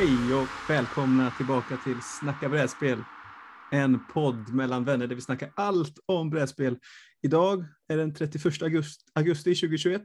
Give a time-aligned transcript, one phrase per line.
[0.00, 3.02] Hej och välkomna tillbaka till Snacka brädspel.
[3.70, 6.78] En podd mellan vänner där vi snackar allt om brädspel.
[7.22, 10.02] Idag är den 31 augusti, augusti 2021.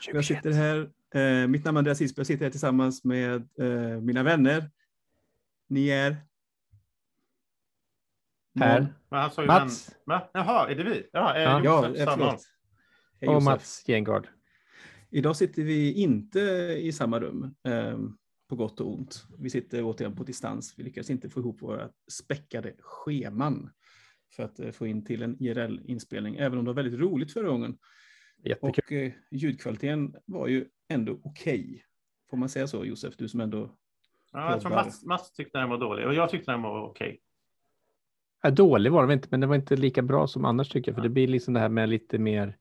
[0.00, 0.14] 21.
[0.14, 4.00] Jag sitter här, eh, mitt namn är Andreas Isberg, jag sitter här tillsammans med eh,
[4.00, 4.70] mina vänner.
[5.68, 6.10] Ni är?
[8.54, 8.60] Ju
[9.46, 9.90] Mats.
[10.04, 10.30] Va?
[10.32, 11.08] Jaha, är det vi?
[11.12, 11.64] Jaha, är Ja.
[11.64, 12.42] Josef eh, förlåt.
[13.20, 13.42] Hej Och.
[13.42, 14.28] Mats Gengard.
[15.10, 16.40] Idag sitter vi inte
[16.80, 17.98] i samma rum, eh,
[18.48, 19.24] på gott och ont.
[19.38, 20.74] Vi sitter återigen på distans.
[20.76, 23.70] Vi lyckas inte få ihop våra späckade scheman
[24.36, 27.48] för att eh, få in till en IRL-inspelning, även om det var väldigt roligt förra
[27.48, 27.78] gången.
[28.44, 28.68] Jättekul.
[28.86, 31.84] Och eh, ljudkvaliteten var ju ändå okej.
[32.30, 33.14] Får man säga så, Josef?
[33.16, 33.76] Du som ändå...
[34.32, 34.70] Ja, jag tror.
[34.70, 37.20] Mats, Mats tyckte den var dålig och jag tyckte den var okej.
[38.42, 40.96] Ja, dålig var den inte, men det var inte lika bra som annars tycker jag.
[40.96, 41.08] För Ja.
[41.08, 42.56] det blir liksom det här med lite mer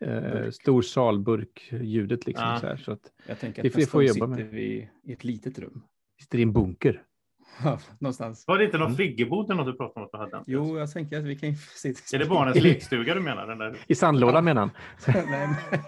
[0.00, 0.54] eh, Burk.
[0.54, 2.26] stor salburk-ljudet.
[2.26, 2.60] Liksom, Ja.
[2.60, 5.12] så här, så att Jag tänker Vi att får- nästa får jobba sitter vi i
[5.12, 5.82] ett litet rum.
[6.18, 7.02] vi sitter i en bunker.
[7.98, 8.44] Någonstans.
[8.46, 8.96] Var det inte någon Mm.
[8.96, 10.44] friggebod eller något du pratade om att du hade?
[10.46, 12.16] Jo, jag tänker att vi kan sitta...
[12.16, 13.46] Är det barnens lekstuga du menar?
[13.46, 13.76] Den där?
[13.86, 14.70] I sandlådan menar han.
[15.06, 15.78] Nej, men...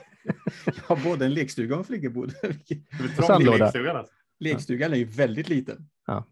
[0.65, 2.33] Jag har både en lekstuga och en friggebod.
[3.27, 3.57] Sandlåda.
[3.57, 4.13] trång lekstuga alltså.
[4.41, 5.89] Lekstugan är ju väldigt liten.
[6.07, 6.25] Ja.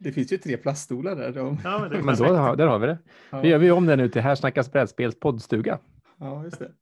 [0.00, 1.32] Det finns ju tre plaststolar där.
[1.32, 1.58] De...
[1.64, 2.24] Ja, men Men då,
[2.56, 2.98] där har vi det.
[3.30, 3.40] Ja.
[3.40, 5.78] Vi gör vi om det nu till Här snackas brädspels poddstuga.
[6.18, 6.72] Ja, just det.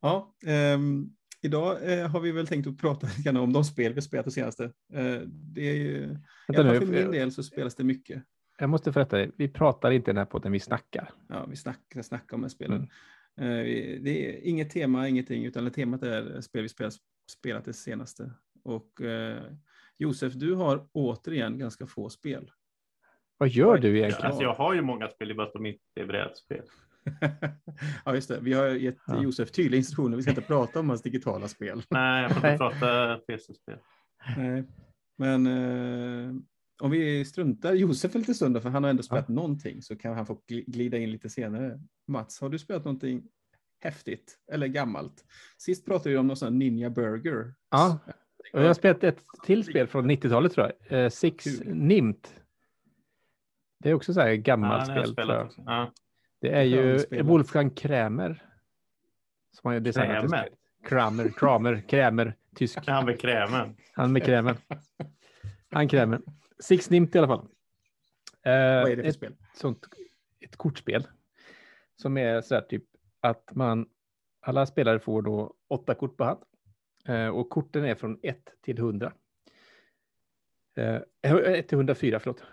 [0.00, 1.06] Ja, ehm,
[1.42, 4.24] idag eh, har vi väl tänkt att prata lite grann om de spel vi spelat
[4.24, 4.64] det senaste.
[4.92, 6.06] Eh, det är ju,
[6.48, 8.22] Vänta fall för min nu, del så spelas det mycket.
[8.58, 9.30] jag måste förrätta dig.
[9.36, 11.10] Vi pratar inte i den här podden, vi snackar.
[11.28, 12.88] Ja, vi snackar, snackar om de här spelen.
[13.36, 13.52] Mm.
[13.58, 16.94] Eh, vi- det är inget tema, ingenting, utan temat är spel vi spelat,
[17.30, 18.30] spelat det senaste.
[18.64, 19.42] Och eh,
[19.98, 22.50] Josef, du har återigen ganska få spel.
[23.38, 24.26] Vad gör du egentligen?
[24.26, 26.62] alltså, jag har ju många spel i bara att de inte är brädspel.
[28.04, 28.40] ja, just det.
[28.40, 29.22] Vi har gett Ja.
[29.22, 30.16] Josef tydliga instruktioner.
[30.16, 31.82] Vi ska inte prata om hans digitala spel.
[31.90, 33.78] Nej, jag får inte prata PC-spel.
[34.36, 34.64] Nej.
[35.18, 36.34] Men eh,
[36.80, 40.14] om vi struntar Josef en liten stund, för han har ändå spelat någonting, så kan
[40.14, 41.80] han få gl- glida in lite senare.
[42.08, 43.22] Mats, har du spelat någonting
[43.80, 45.24] häftigt eller gammalt?
[45.58, 47.54] Sist pratade vi om någon sån Ninja Burger.
[47.70, 47.98] Ja,
[48.52, 51.04] Och jag har spelat ett till spel från 90-talet tror jag.
[51.04, 51.74] Eh, Six Kul.
[51.74, 52.34] Nimt.
[53.78, 55.24] Det är också så här Ja, gammalt jag spel.
[55.26, 55.48] tror jag.
[55.66, 55.92] Ja.
[56.42, 57.22] Det är ju.
[57.22, 58.42] Wolfgang Krämer.
[59.52, 60.48] Som har designat det Krämer?
[60.84, 62.78] Kramer, Kramer, Krämer, tysk.
[62.86, 63.76] Han med krämen.
[63.92, 64.56] Han med krämen.
[65.70, 66.20] Han krämer.
[66.58, 67.38] Six Nimt i alla fall.
[68.42, 69.36] Eh, Vad är det för ett, spel?
[69.54, 69.86] sånt,
[70.40, 71.06] ett kortspel.
[71.96, 72.84] Som är så här typ
[73.20, 73.86] att man,
[74.40, 76.40] alla spelare får då åtta kort på hand.
[77.06, 79.12] Eh, och korten är från 1 till 100.
[80.76, 82.44] Eh, 1 till 104, förlåt.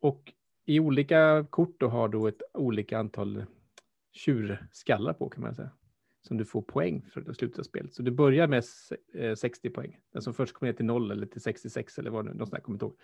[0.00, 0.32] Och
[0.66, 3.44] i olika kort då har du ett olika antal
[4.12, 5.70] tjurskallar på kan man säga.
[6.22, 7.94] Som du får poäng för att sluta spelet.
[7.94, 8.64] Så du börjar med
[9.38, 9.98] 60 eh, poäng.
[10.12, 12.50] Den som först kommer ner till 0 eller till 66 eller vad nu, något sånt
[12.50, 12.96] där kommer inte ihåg.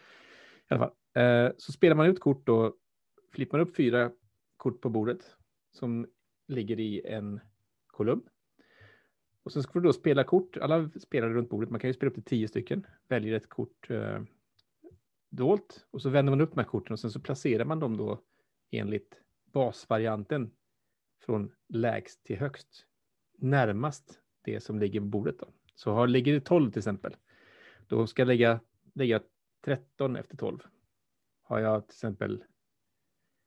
[0.70, 1.22] I alla fall.
[1.22, 2.76] Eh, så spelar man ut kort då,
[3.32, 4.10] flippar man upp fyra
[4.56, 5.36] kort på bordet
[5.72, 6.06] som
[6.48, 7.40] ligger i en
[7.86, 8.22] kolumn.
[9.42, 12.10] Och sen ska du då spela kort, alla spelar runt bordet, man kan ju spela
[12.10, 14.22] upp till tio stycken, väljer ett kort eh,
[15.32, 17.97] dolt och så vänder man upp de här korten och sen så placerar man dem
[17.97, 18.20] då
[18.70, 19.20] enligt
[19.53, 20.50] basvarianten
[21.20, 22.87] från lägst till högst
[23.38, 25.38] närmast det som ligger på bordet.
[25.38, 25.48] Då.
[25.75, 27.16] Så har, ligger det 12 till exempel,
[27.87, 28.60] då ska jag lägga,
[28.94, 29.21] lägga
[29.65, 30.59] 13 efter 12.
[31.42, 32.44] Har jag till exempel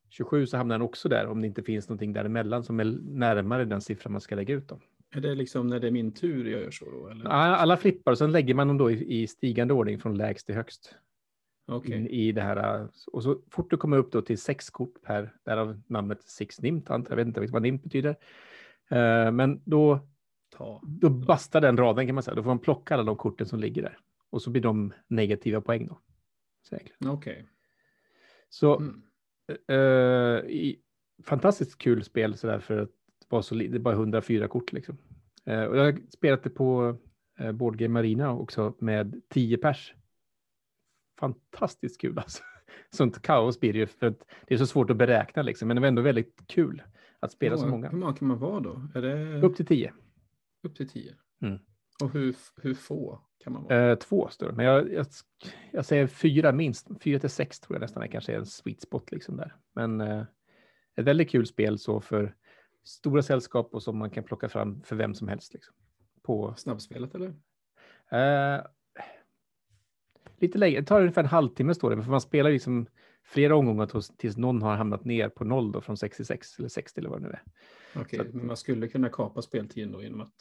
[0.09, 3.65] 27 så hamnar den också där om det inte finns någonting däremellan som är närmare
[3.65, 4.67] den siffran man ska lägga ut.
[4.67, 4.79] Då.
[5.11, 7.07] Är det liksom när det är min tur jag gör så då?
[7.07, 7.25] Eller?
[7.29, 10.55] Alla flippar och sen lägger man dem då i, i stigande ordning från lägst till
[10.55, 10.95] högst.
[11.67, 11.97] Okej.
[11.97, 12.87] In i det här.
[13.11, 16.89] Och så fort du kommer upp då till sex kort per, därav namnet Six Nimt,
[16.89, 17.15] antar jag.
[17.17, 18.15] vet inte vad Nimt betyder.
[18.89, 19.99] Eh, men då,
[20.57, 20.81] Ta.
[20.83, 22.35] då bastar den raden kan man säga.
[22.35, 23.97] Då får man plocka alla de korten som ligger där.
[24.29, 25.99] Och så blir de negativa poäng då.
[26.69, 26.77] Så.
[27.05, 27.45] Okej.
[28.49, 29.01] Så Mm.
[30.49, 30.79] i,
[31.23, 32.89] fantastiskt kul spel så där för att
[33.29, 34.97] vara så li- det är bara 104 kort liksom.
[35.45, 36.97] Eh, och jag har spelat det på
[37.39, 39.93] eh, Board Game Marina också med 10 pers.
[41.19, 42.43] Fantastiskt kul alltså.
[42.89, 45.75] Sånt kaos blir det ju för att det är så svårt att beräkna liksom, men
[45.75, 46.83] det var ändå väldigt kul
[47.19, 47.89] att spela så Hur många.
[47.89, 48.81] Hur många kan man vara då?
[48.95, 49.93] Är det Upp till 10.
[50.63, 51.15] upp till tio?
[51.41, 51.59] Mm.
[52.03, 53.91] Och hur, hur få kan man vara?
[53.91, 55.05] Eh, två står men jag, jag,
[55.71, 56.87] jag säger fyra minst.
[57.03, 59.55] Fyra till sex tror jag nästan är kanske en sweet spot liksom där.
[59.75, 60.23] Men eh,
[60.95, 62.35] ett väldigt kul spel så för
[62.83, 65.53] stora sällskap och som man kan plocka fram för vem som helst.
[65.53, 65.75] Liksom.
[66.23, 67.27] På, Snabbspelet eller?
[68.11, 68.65] eh,
[70.37, 72.87] lite längre, det tar ungefär en halvtimme står det, för man spelar liksom
[73.23, 77.09] flera omgångar tills, någon har hamnat ner på noll då, från 66 eller 60 eller
[77.09, 77.41] vad det nu är.
[78.01, 80.33] Okej, att- men man skulle kunna kapa speltiden då genom att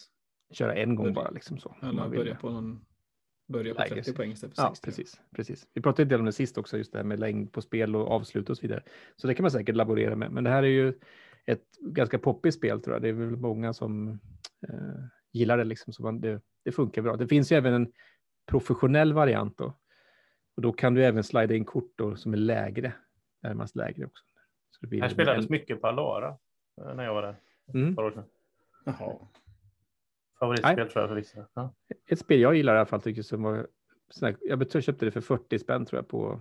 [0.52, 1.76] Köra en gång Börja- bara liksom så.
[1.82, 2.84] eller börja på någon
[3.48, 4.14] börja på Läge 30 sig.
[4.14, 4.84] poäng istället för Ja, 60.
[4.84, 5.66] precis, precis.
[5.74, 7.96] Vi pratade en del om det sist också, just det här med längd på spel
[7.96, 8.82] och avslut och så vidare.
[9.16, 10.32] Så det kan man säkert laborera med.
[10.32, 10.88] Men det här är ju
[11.46, 13.02] ett ganska poppigt spel tror jag.
[13.02, 14.08] Det är väl många som
[14.68, 15.92] eh, gillar det liksom.
[15.92, 17.16] Så man, det, det funkar bra.
[17.16, 17.92] Det finns ju även en
[18.46, 19.78] professionell variant då.
[20.56, 22.92] Och då kan du även slida in kort då som är lägre,
[23.42, 24.24] närmast lägre också.
[24.70, 26.28] Så det blir Här spelades en- mycket på Alara
[26.80, 27.36] eh, när jag var där.
[27.74, 27.94] Mm.
[28.84, 29.16] Jaha.
[30.38, 30.88] Favoritspel Nej.
[30.88, 31.46] tror jag för vissa.
[31.54, 31.74] Ja.
[32.06, 33.66] Ett spel jag gillar i alla fall tycker jag som var,
[34.22, 36.40] här- jag köpte det för 40 spänn tror jag på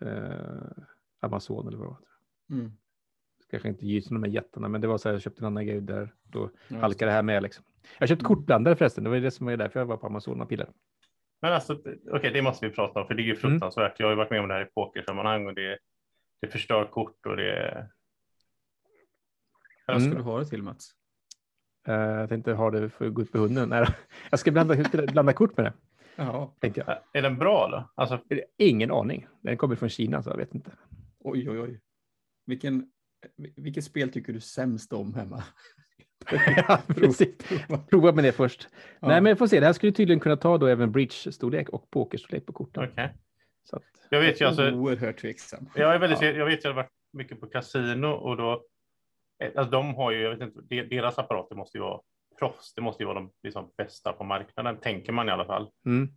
[0.00, 0.84] eh,
[1.20, 2.58] Amazon eller vad det var.
[2.58, 2.72] Mm.
[3.50, 5.66] Kanske inte just de här jättarna, men det var så här, jag köpte en annan
[5.66, 7.64] grej där, då halkade det här med liksom.
[7.98, 10.48] Jag köpte kortblandare förresten, det var det som var därför jag var på Amazon och
[10.48, 10.72] pillade.
[11.44, 11.78] Men alltså,
[12.10, 14.00] okej, det måste vi prata om, för det är ju fruktansvärt.
[14.00, 15.78] Jag har ju varit med om det här i pokersammanhang och det,
[16.40, 17.88] det förstör kort och det...
[19.86, 20.18] Vad ska Mm.
[20.18, 20.90] du ha det till Mats?
[21.88, 23.68] Eh, jag tänkte ha det för att gå ut med hunden.
[23.68, 23.86] Nej,
[24.30, 24.74] jag ska blanda,
[25.12, 25.72] blanda kort med det,
[26.16, 26.48] Jaha.
[26.60, 26.98] tänkte jag.
[27.12, 27.90] Är den bra då?
[28.02, 28.20] Alltså,
[28.56, 29.26] Ingen aning.
[29.40, 30.70] Den kommer från Kina, så jag vet inte.
[31.18, 31.80] Oj, oj, oj.
[32.46, 32.90] Vilken,
[33.56, 35.44] vilket spel tycker du sämst om hemma?
[36.68, 37.36] ja, precis.
[37.90, 38.68] Prova med det först.
[39.00, 39.08] Ja.
[39.08, 39.60] Nej, men jag får se.
[39.60, 42.88] Det här skulle tydligen kunna ta då även bridge-storlek och pokerstorlek på korten.
[42.92, 43.14] okej.
[43.64, 45.66] Så att, Jag vet ju alltså, Oerhört tveksam.
[45.76, 46.28] jag är väldigt, Ja.
[46.28, 48.64] jag vet jag har varit mycket på kasino och då,
[49.42, 52.00] eh, alltså de har ju, jag vet inte, de- deras apparater måste ju vara
[52.38, 52.74] proffs.
[52.74, 55.68] Det måste ju vara de liksom bästa på marknaden, tänker man i alla fall.
[55.86, 56.08] mm,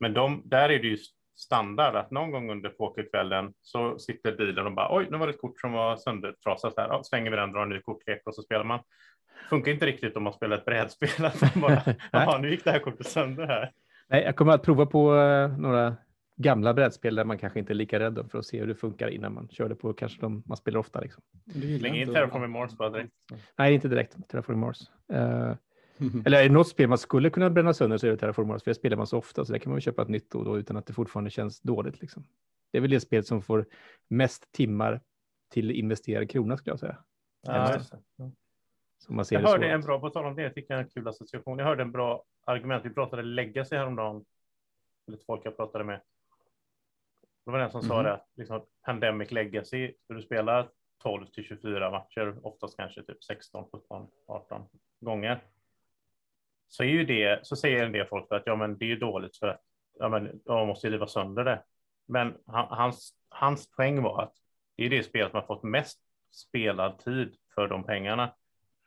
[0.00, 0.98] Men de, där är det ju
[1.36, 5.32] standard att någon gång under pokerkvällen så sitter bilen och bara oj, nu var det
[5.32, 6.88] ett kort som var söndertrasat här.
[6.88, 8.80] Ja, slänger vi den, drar en ny kortlek och så spelar man.
[9.50, 11.08] Funkar inte riktigt om man spelar ett brädspel.
[11.26, 13.72] Att man bara, jaha, nu gick det här kortet sönder här.
[14.08, 15.96] Nej, jag kommer att prova på eh, några
[16.36, 19.08] gamla brädspel där man kanske inte är lika rädd för att se hur det funkar
[19.08, 21.00] innan man kör det på kanske de man spelar ofta.
[21.00, 21.22] Liksom.
[21.52, 23.12] Släng in inte- Terraforming Mars bara direkt.
[23.58, 24.28] Nej, inte direkt.
[24.28, 24.80] Terraforming Mars.
[25.12, 25.54] Eh,
[26.26, 28.62] eller är det något spel man skulle kunna bränna sönder så är det Terraforming Mars,
[28.62, 30.38] för det spelar man så ofta, så där kan man väl köpa ett nytt då,
[30.38, 32.00] och då utan att det fortfarande känns dåligt.
[32.00, 32.24] Liksom.
[32.72, 33.66] Det är väl det spel som får
[34.08, 35.00] mest timmar
[35.50, 36.96] till investerad krona skulle jag säga.
[37.46, 37.78] Ja,
[39.34, 41.58] Jag hörde en bra, på tal om det, jag är en kul association.
[41.58, 42.84] Jag hörde en bra argument.
[42.84, 44.24] Vi pratade lägga sig häromdagen.
[45.06, 46.00] Lite folk jag pratade med.
[47.44, 48.04] Det var den som sa Mhm.
[48.04, 50.68] det att liksom, Pandemic Legacy, ska du spela
[51.02, 54.62] 12 till 24 matcher, oftast kanske typ 16, 17, 18
[55.00, 55.40] gånger.
[56.68, 59.36] Så är ju det, så säger en del folk att ja, men det är dåligt
[59.36, 59.60] för att
[59.98, 61.62] ja, men man måste riva sönder det.
[62.06, 64.34] Men han, hans, hans poäng var att
[64.76, 66.00] det är det spel som har fått mest
[66.30, 68.34] spelad tid för de pengarna.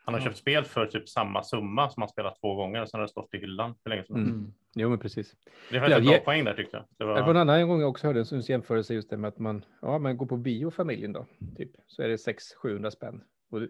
[0.05, 0.25] Han har Ja.
[0.25, 3.11] köpt spel för typ samma summa som han spelat två gånger och sen har det
[3.11, 4.29] stått i hyllan hur länge som helst.
[4.29, 4.39] Mm.
[4.41, 4.53] Mm.
[4.75, 5.35] Jo, men precis.
[5.71, 6.85] Det faktiskt Ja, en bra ge- poäng där tyckte jag.
[6.97, 9.27] Det var en var, annan gång jag också hörde en sån jämförelse just det med
[9.27, 11.25] att man, ja, man går på bio familjen då,
[11.57, 13.23] typ, så är det 600-700 spänn.
[13.49, 13.61] Och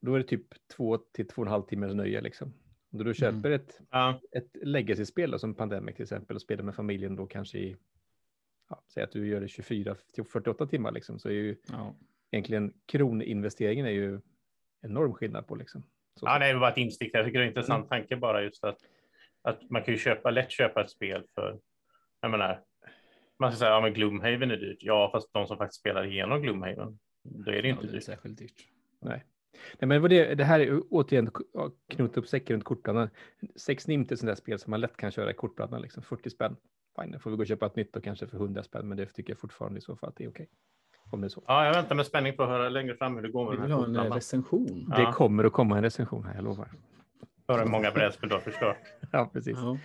[0.00, 0.46] då är det typ
[0.76, 2.52] två till två och en halv timmes nöje liksom.
[2.92, 6.62] Och då du köper ett, ja, ett legacy-spel då, som Pandemic till exempel och spelar
[6.64, 7.76] med familjen då kanske i,
[8.70, 11.94] ja, säg att du gör det 24 till 48 timmar liksom, så är ju Ja.
[12.30, 14.20] egentligen kroninvesteringen är ju
[14.84, 15.82] enorm skillnad på liksom.
[16.20, 17.10] Så, ja, det bara ett instick.
[17.14, 18.78] Jag tycker det är en intressant tanke bara just att,
[19.42, 21.58] att man kan ju köpa, lätt köpa ett spel för,
[22.20, 22.60] jag menar,
[23.38, 24.78] man ska säga ja, men Gloomhaven är dyrt.
[24.80, 27.92] Ja, fast de som faktiskt spelar igenom Gloomhaven, då är det Ja, inte det är
[27.92, 28.04] dyrt.
[28.04, 28.68] särskilt dyrt.
[29.00, 29.24] Nej.
[29.80, 31.30] Nej, men vad det, det här är ju återigen
[31.90, 33.10] knut upp säcken runt kortblandaren.
[33.56, 36.56] Sex Nimt är där spel som man lätt kan köra i kortblandaren, liksom 40 spänn.
[37.00, 38.96] Fine, då får vi gå och köpa ett nytt då kanske för 100 spänn, men
[38.96, 40.48] det tycker jag fortfarande i så fall att det är okej.
[41.14, 41.42] Om det är så.
[41.46, 43.62] Ja, jag väntar med spänning på att höra längre fram hur det går med Vi
[43.62, 44.86] vill här ha en eh, recension.
[44.90, 44.96] Ja.
[45.06, 46.72] Det kommer att komma en recension här, jag lovar.
[47.48, 48.76] Höra hur många brädspel du har förstört.
[49.12, 49.58] Ja, precis.
[49.58, 49.78] Ja.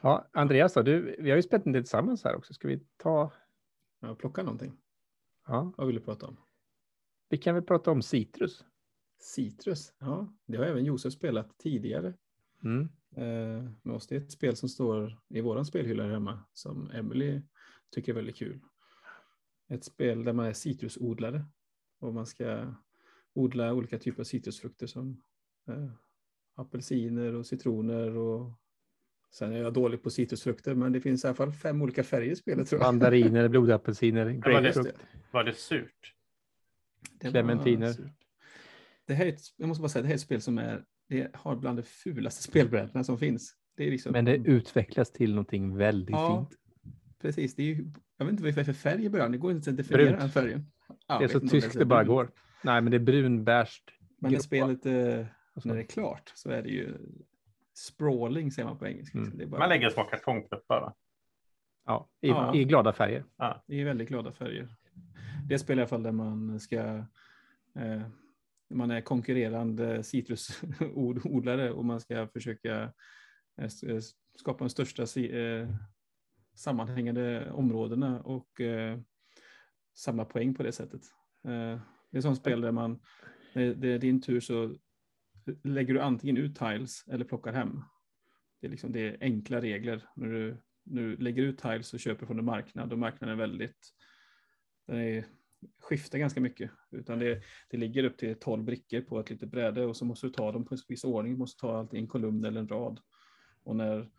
[0.00, 2.54] Ja, Andreas, då, du, vi har ju spelat en del tillsammans här också.
[2.54, 3.32] Ska vi ta,
[4.00, 4.72] Ja, plocka någonting.
[5.46, 6.36] ja, Vad vill du prata om?
[7.28, 8.64] vi kan väl prata om citrus.
[9.20, 9.92] Citrus.
[10.00, 12.14] Ja, det har även Josef spelat tidigare.
[12.64, 12.88] Mm.
[13.16, 14.06] Eh, med oss.
[14.06, 17.42] Det är ett spel som står i våran spelhylla hemma som Emily
[17.94, 18.60] tycker är väldigt kul.
[19.72, 21.44] Ett spel där man är citrusodlare
[22.00, 22.74] och man ska
[23.34, 25.22] odla olika typer av citrusfrukter som
[25.68, 25.90] eh,
[26.54, 28.52] apelsiner och citroner och
[29.30, 32.32] sen är jag dålig på citrusfrukter men det finns i alla fall fem olika färger
[32.32, 32.86] i spelet tror jag.
[32.94, 34.96] Mandariner, blodapelsiner, grapefrukt.
[35.30, 36.14] Var det surt?
[37.20, 37.92] Det Clementiner.
[37.92, 38.26] surt.
[39.04, 40.84] Det här är ett, jag måste bara säga, det här är ett spel som är,
[41.08, 43.56] det har bland de fulaste spelbrädorna som finns.
[43.76, 46.58] Det är liksom, Men det utvecklas till någonting väldigt Ja, fint.
[47.18, 47.86] Precis, det är ju,
[48.22, 50.04] jag vet inte vad det är för färg i början, det går inte att definiera
[50.06, 50.20] Brunt.
[50.20, 50.66] den färgen.
[51.06, 52.30] Ja, Det är så tyskt det bara går.
[52.64, 53.90] Nej, men det är brun, bärst.
[54.18, 54.92] Men när spelet, eh,
[55.64, 56.94] när det är klart, så är det ju
[57.74, 59.18] sprawling säger man på engelska.
[59.18, 59.38] Mm.
[59.38, 60.94] Det, är bara, Man lägger små kartongklumpar va?
[61.86, 62.54] Ja, i, Ja.
[62.54, 63.24] i glada färger.
[63.66, 64.68] det är väldigt glada färger.
[65.46, 66.76] Det är ett spel i alla fall där man ska,
[67.74, 68.02] eh,
[68.70, 72.92] man är konkurrerande citrusodlare och man ska försöka
[73.60, 73.98] eh,
[74.38, 75.68] skapa de största eh,
[76.54, 78.98] sammanhängande områdena och eh,
[79.94, 81.02] samla poäng på det sättet.
[81.44, 81.80] Eh,
[82.10, 83.00] det är sånt spel där man,
[83.52, 84.76] när det är din tur så
[85.62, 87.82] lägger du antingen ut tiles eller plockar hem.
[88.60, 90.08] Det är, liksom, det är enkla regler.
[90.16, 93.38] När du, när du lägger ut tiles och köper från en marknad och marknaden är
[93.38, 93.94] väldigt,
[94.86, 95.26] den är,
[95.80, 96.70] skiftar ganska mycket.
[96.90, 100.26] Utan det, det ligger upp till 12 brickor på ett litet bräde och så måste
[100.26, 101.32] du ta dem på en viss ordning.
[101.32, 103.00] Du måste ta allt i en kolumn eller en rad.
[103.64, 104.10] Och när,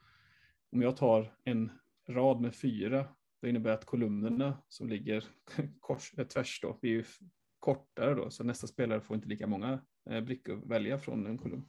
[0.71, 1.71] om jag tar en
[2.10, 3.05] rad med fyra,
[3.41, 5.24] det innebär att kolumnerna som ligger
[5.79, 7.03] kors, eh, tvärs då, blir ju
[7.60, 9.79] kortare då, så nästa spelare får inte lika många
[10.10, 11.65] eh, brickor att välja från en kolumn.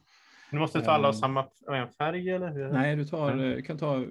[0.51, 2.51] Du måste ta alla av samma en färg eller?
[2.51, 2.71] Hur?
[2.71, 3.63] Nej, du tar, mm.
[3.63, 4.05] kan ta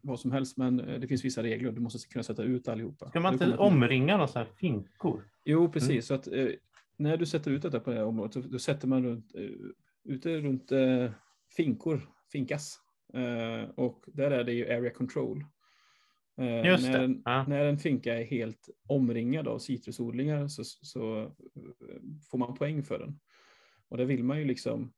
[0.00, 1.72] vad som helst, men det finns vissa regler.
[1.72, 3.08] Du måste kunna sätta ut allihopa.
[3.08, 5.24] Ska man inte omringa några här finkor?
[5.44, 5.90] Jo, precis.
[5.90, 6.02] Mm.
[6.02, 6.48] Så att eh,
[6.96, 9.50] när du sätter ut detta på det här området, så, då sätter man runt, eh,
[10.04, 11.10] ute runt eh,
[11.56, 12.00] finkor,
[12.32, 12.78] finkas.
[13.14, 15.44] Eh, och där är det ju area control.
[16.38, 17.44] Eh, Just när, en, ja.
[17.48, 21.30] när en finka är helt omringad av citrusodlingar så, så, eh,
[22.30, 23.20] får man poäng för den.
[23.88, 24.92] Och det vill man ju liksom,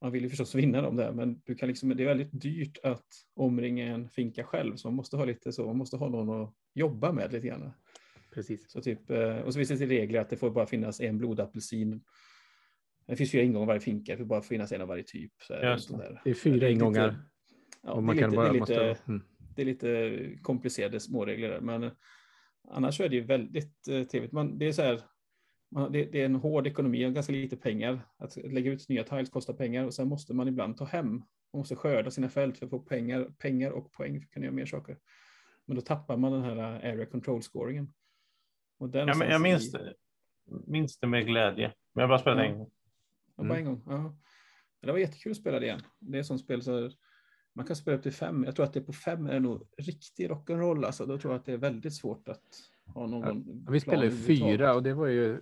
[0.00, 2.78] man vill ju förstås vinna dem där, men du kan liksom, det är väldigt dyrt
[2.82, 6.42] att omringa en finka själv, så man måste ha lite så, man måste ha någon
[6.42, 7.70] att jobba med lite grann.
[8.34, 8.70] Precis.
[8.70, 12.04] Så typ, eh, och så finns det regler att det får bara finnas en blodapelsin.
[13.06, 15.32] Det finns fyra ingångar varje finka, det får bara finnas en av varje typ.
[15.42, 17.24] Så det, det, är fyra ingångar.
[17.82, 19.22] Ja, det, är lite, det, är lite, mm
[19.56, 21.90] det är lite komplicerade småregler där, men
[22.68, 24.32] annars är det ju väldigt eh, trevligt.
[24.32, 25.00] Man, det är så här,
[25.70, 28.00] man, det, det, är en hård ekonomi och ganska lite pengar.
[28.18, 31.10] Att lägga ut nya tiles kostar pengar och sen måste man ibland ta hem.
[31.52, 34.46] Man måste skörda sina fält för att få pengar, pengar och poäng för att kunna
[34.46, 34.98] göra mer saker.
[35.66, 37.92] Men då tappar man den här area control scoringen.
[38.78, 39.94] Och den ja, men jag minns, det,
[40.66, 41.72] minns det med glädje.
[41.92, 42.50] Men jag bara spelade ja.
[42.50, 42.70] en gång.
[43.36, 43.82] Ja, bara en gång.
[43.86, 44.16] Ja.
[44.80, 45.82] Det var jättekul att spela det igen.
[45.98, 46.90] Det är sånt spel så
[47.54, 48.44] man kan spela upp till fem.
[48.44, 50.86] Jag tror att det på fem är nog riktig rock'n'roll.
[50.86, 52.42] Alltså, då tror jag att det är väldigt svårt att
[52.86, 53.62] ha någon.
[53.66, 55.40] Ja, vi spelade fyra och det var ju,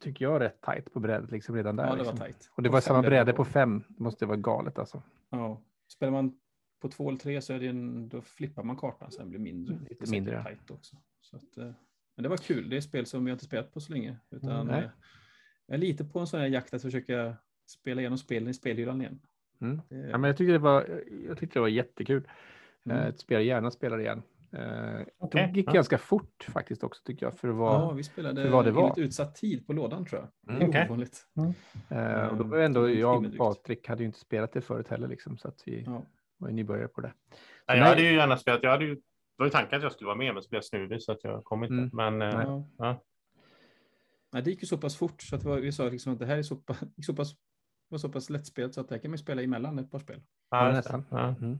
[0.00, 1.84] tycker jag, rätt tajt på brädet liksom redan där.
[1.84, 2.18] Ja, det liksom.
[2.18, 2.50] var tajt.
[2.56, 3.84] Och det var samma bräde på fem.
[3.88, 5.02] Det måste vara galet alltså.
[5.30, 6.38] Ja, spelar man
[6.80, 9.40] på två eller tre så är det en, då flippar man kartan så den blir
[9.40, 9.74] mindre.
[9.74, 10.42] Mm, lite mindre.
[10.42, 10.96] Tajt också.
[11.20, 11.70] Så att, eh,
[12.16, 12.70] men det var kul.
[12.70, 14.16] Det är spel som jag inte spelat på så länge.
[14.30, 14.82] Utan mm,
[15.66, 19.00] jag är lite på en sån här jakt att försöka spela igenom spelen i spelhyllan
[19.00, 19.20] igen.
[19.60, 19.80] Mm.
[19.88, 22.28] Ja, men jag, tyckte det var, jag tyckte det var jättekul.
[22.84, 22.98] Mm.
[22.98, 24.22] Eh, spelar gärna spelar igen.
[24.52, 25.46] Eh, okay.
[25.46, 25.72] Det gick ja.
[25.72, 27.80] ganska fort faktiskt också tycker jag för vara.
[27.80, 29.00] Ja, vi spelade vad det var.
[29.00, 30.56] utsatt tid på lådan tror jag.
[30.56, 30.68] Mm.
[30.68, 30.88] Okay.
[30.88, 31.54] Mm.
[31.88, 35.08] Eh, och då var ändå jag och Patrik hade ju inte spelat det förut heller
[35.08, 36.02] liksom så att vi ja.
[36.36, 37.12] var ju nybörjare på det.
[37.66, 38.62] Ja, jag hade ju gärna spelat.
[38.62, 38.94] Jag hade ju.
[38.94, 41.12] Det var ju tanken att jag skulle vara med, men så blev jag snuvig så
[41.12, 41.74] att jag kom inte.
[41.74, 41.90] Mm.
[41.92, 43.04] Men eh, ja.
[44.32, 46.38] Nej, det gick ju så pass fort så att vi sa liksom att det här
[46.38, 47.34] är så pass, så pass
[47.94, 50.20] var så pass lättspelat så att det kan man spela emellan ett par spel.
[50.50, 51.04] Ja, nästan.
[51.10, 51.28] Ja.
[51.28, 51.58] Mm.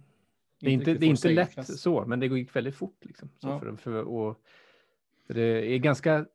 [0.60, 1.80] Det är inte, det är inte lätt klass.
[1.80, 3.04] så, men det gick väldigt fort.
[3.04, 3.60] Liksom, så ja.
[3.60, 4.40] för, för, och,
[5.26, 6.26] för det är ganska,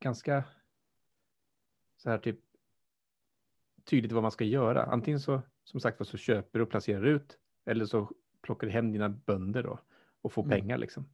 [0.00, 0.44] ganska
[1.96, 2.38] så här typ
[3.84, 4.82] tydligt vad man ska göra.
[4.82, 8.10] Antingen så, som sagt så köper du och placerar ut, eller så
[8.42, 9.78] plockar du hem dina bönder då
[10.22, 10.58] och får mm.
[10.58, 11.08] pengar liksom.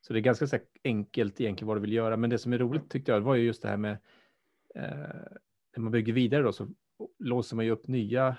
[0.00, 2.16] Så det är ganska så enkelt egentligen vad du vill göra.
[2.16, 3.98] Men det som är roligt tyckte jag var ju just det här med
[4.74, 4.82] eh,
[5.76, 6.68] när man bygger vidare då så
[7.18, 8.36] låser man ju upp nya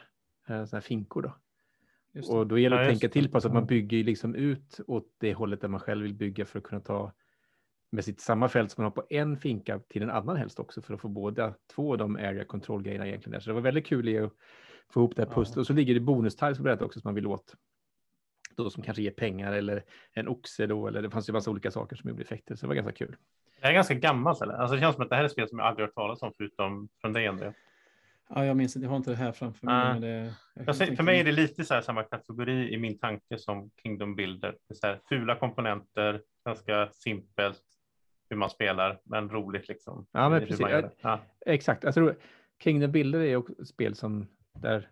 [0.50, 1.34] eh, såna finkor då.
[2.30, 5.08] Och då gäller det att tänka till på så att man bygger liksom ut åt
[5.18, 7.14] det hållet där man själv vill bygga för att kunna ta
[7.92, 10.82] med sitt samma fält som man har på en finka till en annan helst också
[10.82, 13.40] för att få båda två av de area control grejerna egentligen där.
[13.40, 14.32] Så det var väldigt kul att
[14.90, 15.56] få ihop det här pusslet.
[15.56, 15.60] Ja.
[15.60, 17.56] Och så ligger det bonustiles på det också som man vill åt.
[18.56, 21.72] Då som kanske ger pengar eller en oxe då, eller det fanns ju massa olika
[21.72, 23.16] saker som gjorde effekter, så det var ganska kul.
[23.62, 24.54] Det är ganska gammalt, eller?
[24.54, 26.34] Alltså det känns som att det här är spel som jag aldrig hört talas om
[26.38, 27.54] förutom från dig, André.
[28.36, 29.76] Ja, jag minns inte, jag har inte det här framför mig.
[29.76, 29.94] Ah.
[29.94, 30.02] Men
[30.66, 33.72] det, säger, för mig är det lite så här samma kategori i min tanke som
[33.84, 34.56] Kingdom Builder.
[34.70, 37.64] Det så här, fula komponenter, ganska simpelt
[38.30, 40.08] hur man spelar, men roligt liksom.
[40.12, 40.68] Ja, men precis.
[41.02, 41.20] Ja.
[41.46, 41.84] Exakt.
[41.84, 42.16] Jag tror
[42.64, 44.90] Kingdom Builder är också ett spel som där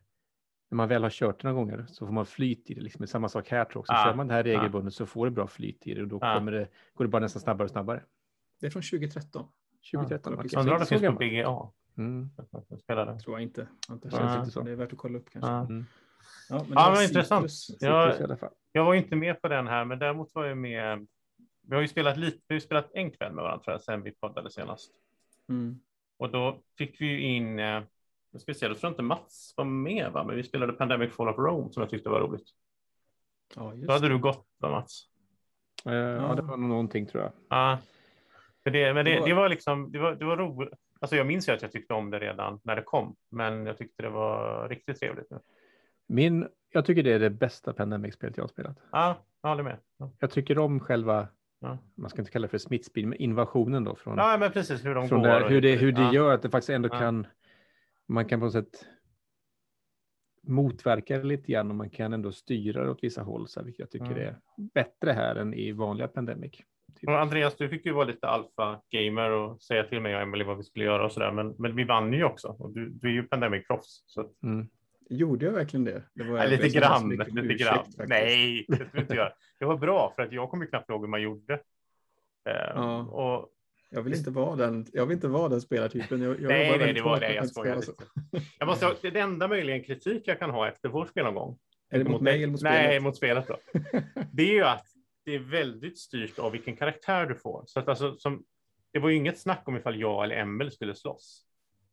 [0.72, 2.82] när man väl har kört det några gånger så får man flyt i det.
[2.82, 3.08] Liksom.
[3.08, 3.94] Samma sak här tror jag också.
[3.94, 4.06] Ah.
[4.06, 4.96] Kör man det här regelbundet ah.
[4.96, 6.36] så får du bra flyt i det och då ah.
[6.36, 8.04] kommer det, går det bara nästan snabbare och snabbare.
[8.60, 9.46] Det är från 2013.
[9.92, 10.34] 2013.
[10.34, 10.60] Ah.
[10.60, 11.72] Undrar om det finns på BGA.
[12.00, 12.30] Mm.
[12.84, 13.20] Spelade.
[13.20, 13.68] Tror jag inte.
[13.90, 14.46] inte ja.
[14.46, 14.62] så.
[14.62, 15.52] Det är värt att kolla upp kanske.
[15.52, 15.86] Ja, mm.
[16.50, 17.52] ja men, ja, men intressant.
[17.52, 21.08] Citrus, jag, jag var inte med på den här, men däremot var jag med.
[21.62, 24.04] Vi har ju spelat lite, vi har spelat en kväll med varandra tror jag, sen
[24.04, 24.92] vi poddade senast.
[25.50, 25.80] Mm.
[26.18, 27.84] Och då fick vi ju in, eh,
[28.32, 30.24] jag ska se, då tror jag inte Mats var med, va?
[30.24, 32.50] men vi spelade Pandemic Fall of Rome som jag tyckte var roligt.
[33.56, 35.06] Ja, just då hade du gått, va, Mats?
[35.88, 37.32] Uh, ja, det var någonting tror jag.
[37.50, 37.78] Ja,
[38.64, 40.74] för det, men det, det var liksom, det var, det var roligt.
[41.02, 43.78] Alltså jag minns ju att jag tyckte om det redan när det kom, men jag
[43.78, 45.30] tyckte det var riktigt trevligt.
[45.32, 45.40] Nu.
[46.08, 48.78] Min, jag tycker det är det bästa Pandemic-spelet jag har spelat.
[48.92, 49.78] Ja, jag håller med.
[49.98, 50.12] Ja.
[50.20, 51.28] Jag tycker om själva,
[51.62, 51.78] Ja.
[51.96, 54.96] man ska inte kalla det för smittspel, men invasionen då från, Ja, men precis hur
[54.96, 55.44] de går.
[55.44, 56.14] och hur det, hur det ja.
[56.14, 57.28] gör att det faktiskt ändå kan,
[58.08, 58.86] man kan på något sätt
[60.44, 63.66] motverka det lite grann och man kan ändå styra det åt vissa håll, så här,
[63.66, 64.28] vilket jag tycker Mm.
[64.28, 64.36] är
[64.74, 66.64] bättre här än i vanliga Pandemic.
[66.96, 67.10] Typ.
[67.10, 70.64] Andreas, du fick ju vara lite alfa-gamer och säga till mig och Emily vad vi
[70.64, 72.48] skulle göra och sådär, men, men vi vann ju också.
[72.60, 74.04] Och du, du är ju Pandemic-proffs.
[74.06, 74.68] Så Mm.
[75.12, 76.04] Gjorde jag verkligen det?
[76.14, 77.10] det var ja, lite grann.
[77.10, 77.78] Lite ursäkt, grann.
[77.78, 78.10] faktiskt.
[78.10, 79.32] Nej, det skulle du inte göra.
[79.60, 81.54] Det var bra, för att jag kommer knappt ihåg hur man gjorde.
[82.50, 83.00] Eh, Ja.
[83.02, 83.50] och,
[83.92, 86.22] Jag vill inte vara den, jag vill inte vara den spelartypen.
[86.22, 87.34] Jag, jag nej, nej, det var det.
[87.34, 87.92] Jag skojar lite.
[88.60, 91.58] Jag måste, ha- det enda möjligen kritik jag kan ha efter vår spelomgång.
[91.92, 92.86] Är det mot mig eller mot spelet?
[92.88, 93.58] Nej, mot spelet då.
[94.32, 94.86] Det är ju att
[95.30, 97.64] det är väldigt styrt av vilken karaktär du får.
[97.68, 98.44] Så att alltså, som,
[98.94, 101.46] det var ju inget snack om ifall jag eller Emil skulle slåss.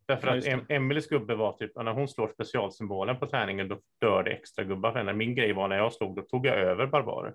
[0.07, 3.81] Därför Ja, att em Emelies gubbe var typ, när hon slår specialsymbolen på tärningen, då
[4.01, 5.13] dör det extra gubbar för henne.
[5.13, 7.35] Min grej var när jag slog, då tog jag över barbarer.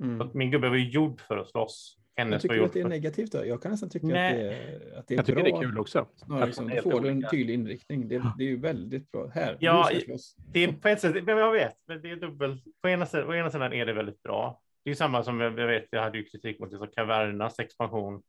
[0.00, 0.20] Mm.
[0.20, 1.98] att min gubbe var ju gjord för att slåss.
[2.14, 2.88] Jag Hennes var tycker gjord att det är för...
[2.88, 3.32] negativt.
[3.32, 3.46] Då.
[3.46, 4.34] Jag kan nästan tycka att Nej.
[4.34, 5.50] det, är, att det är Jag tycker bra.
[5.60, 6.06] det är kul också.
[6.16, 8.08] Snarare Att liksom, då får du en tydlig inriktning.
[8.08, 9.26] Det, det är ju väldigt bra.
[9.34, 10.16] Här, Ja, du.
[10.52, 12.64] Det är på ett sätt, men jag vet, men det är dubbelt.
[12.82, 14.60] På ena, sidan, på ena sidan är det väldigt bra.
[14.84, 18.22] Det är samma som jag vet, jag hade ju kritik mot liksom Cavernas expansion.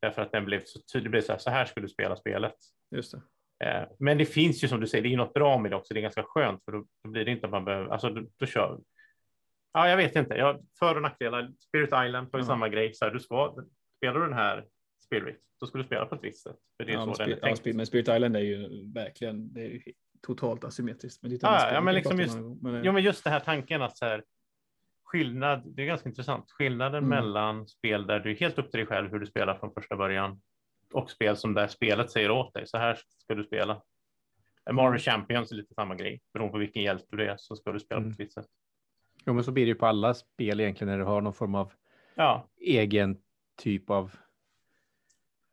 [0.00, 2.54] Därför att den blev så tydlig, blev så här, så här ska du spela spelet.
[2.90, 3.20] Just det.
[3.66, 5.94] Eh, Men det finns ju som du säger, det är något bra med det också.
[5.94, 8.26] Det är ganska skönt för då, då blir det inte att man behöver, alltså då,
[8.36, 8.80] då kör.
[9.72, 10.34] Ja, jag vet inte.
[10.34, 11.52] Jag, för och nackdelar.
[11.58, 12.46] Spirit Island har ju Ja.
[12.46, 12.94] samma grej.
[12.94, 13.56] Så här, du ska,
[13.96, 14.64] spelar du den här
[15.04, 16.56] Spirit, då ska du spela på ett visst sätt.
[16.76, 17.76] För det är Ja, men, så den är Spirit, ja, tänkt.
[17.76, 19.80] Men Spirit Island är ju verkligen det är ju
[20.26, 21.22] totalt asymmetriskt.
[21.22, 23.40] Men det är ett Ja, ja, men liksom gång, men, Jo, men just det här
[23.40, 24.24] tanken att så här,
[25.06, 26.50] skillnad, det är ganska intressant.
[26.50, 27.08] Skillnaden Mm.
[27.08, 29.96] mellan spel där du är helt upp till dig själv hur du spelar från första
[29.96, 30.40] början
[30.92, 32.66] och spel som där spelet säger åt dig.
[32.66, 33.82] Så här ska du spela.
[34.72, 36.20] Marvel Champions är lite samma grej.
[36.32, 38.12] Beroende på vilken hjälte du är så ska du spela på Mm.
[38.12, 38.46] ett visst sätt.
[39.26, 41.54] Jo, men så blir det ju på alla spel egentligen när du har någon form
[41.54, 41.72] av
[42.14, 43.16] Ja, egen
[43.58, 44.12] typ av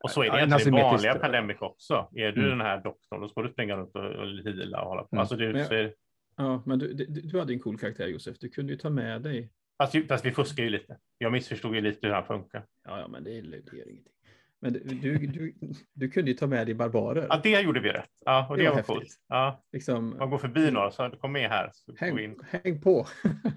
[0.03, 2.07] och så är det Ja, i vanliga Pandemic också.
[2.15, 2.49] Är du Mm.
[2.57, 5.07] den här doktorn, då ska du springa runt och, och heala och hålla på.
[5.11, 5.19] Mm.
[5.19, 5.93] Alltså, du, Men- så är,
[6.37, 8.39] ja, men du, du, du hade en cool karaktär Josef.
[8.39, 9.51] Du kunde ju ta med dig.
[9.77, 10.97] fast, fast vi fuskar ju lite.
[11.17, 12.65] Jag missförstod ju lite hur han funkar.
[12.83, 14.13] Ja, ja men det är, det gör ingenting.
[14.61, 14.79] Men du,
[15.17, 15.53] du,
[15.93, 17.27] du, kunde ju ta med dig barbarer.
[17.29, 18.09] Ja, det gjorde vi rätt.
[18.25, 19.19] Ja, och det, Det var var coolt.
[19.27, 21.71] Ja, Liksom, man går förbi några så kom med här.
[21.97, 22.39] Häng, in.
[22.49, 23.07] häng på.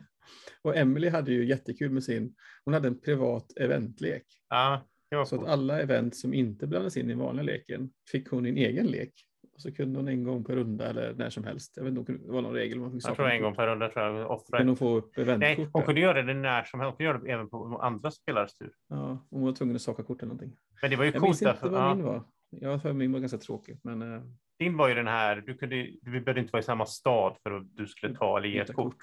[0.62, 2.34] och Emily hade ju jättekul med sin,
[2.64, 4.24] hon hade en privat eventlek.
[4.48, 5.48] Ja, Så att coolt.
[5.48, 9.12] alla event som inte blandas in i vanliga leken fick hon en egen lek.
[9.56, 11.72] Och så kunde hon en gång per runda eller när som helst.
[11.76, 12.80] Jag vet inte det var någon regel.
[12.80, 13.42] Man fick Jag tror en kort.
[13.42, 14.58] gång per runda tror jag offra.
[14.58, 16.90] Kunde hon få upp Nej, hon kunde göra det när som helst.
[16.90, 18.72] Hon kunde göra det även på andra spelares tur.
[18.88, 20.56] Ja, hon var tvungen att saka kort eller någonting.
[20.82, 21.68] Men det var ju Jag coolt minns inte därför.
[21.68, 22.22] vad Ja, min var.
[22.50, 23.78] Jag för min var ganska tråkig.
[23.82, 24.22] Men äh,
[24.58, 27.50] din var ju den här, du kunde, du behövde inte vara i samma stad för
[27.50, 28.96] att du skulle ta eller ge ett byta kort.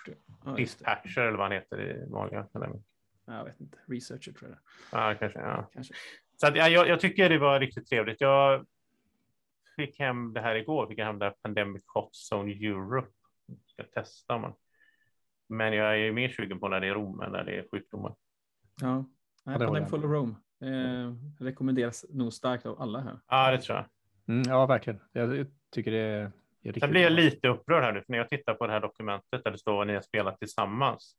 [0.45, 0.51] Ja.
[0.55, 2.47] Dispatcher eller vad han heter i vanliga.
[3.25, 3.77] Jag vet inte.
[3.87, 4.59] Researcher tror jag.
[5.11, 5.39] ja, kanske.
[5.39, 5.69] Ja.
[5.73, 5.93] Kanske.
[6.37, 8.21] Så att, ja, jag, jag tycker det var riktigt trevligt.
[8.21, 8.65] Jag
[9.75, 13.11] fick hem det här igår, fick jag hem det här Pandemic Hot Zone Europe.
[13.45, 14.53] Jag ska testa man.
[15.49, 17.65] Men jag är ju mer sugen på när det är Rom än när det är
[17.71, 18.15] sjukdomar.
[18.81, 19.05] Ja.
[19.43, 20.35] Ja, Pandemic jag Follow Rome.
[20.61, 23.19] Eh, rekommenderas nog starkt av alla här.
[23.27, 23.85] Ja, det tror jag.
[24.35, 24.99] Mm, ja, verkligen.
[25.11, 28.53] Jag, tycker det är, Sen blir jag lite upprörd här nu, för när jag tittar
[28.53, 31.15] på det här dokumentet där det står vad ni har spelat tillsammans,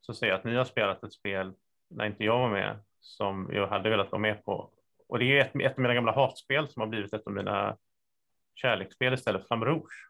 [0.00, 1.52] så ser jag att ni har spelat ett spel
[1.90, 4.70] när inte jag var med, som jag hade velat vara med på.
[5.08, 7.76] Och det är ett, ett av mina gamla hatspel som har blivit ett av mina
[8.58, 10.08] kärleksspel istället, Flamme Rouge.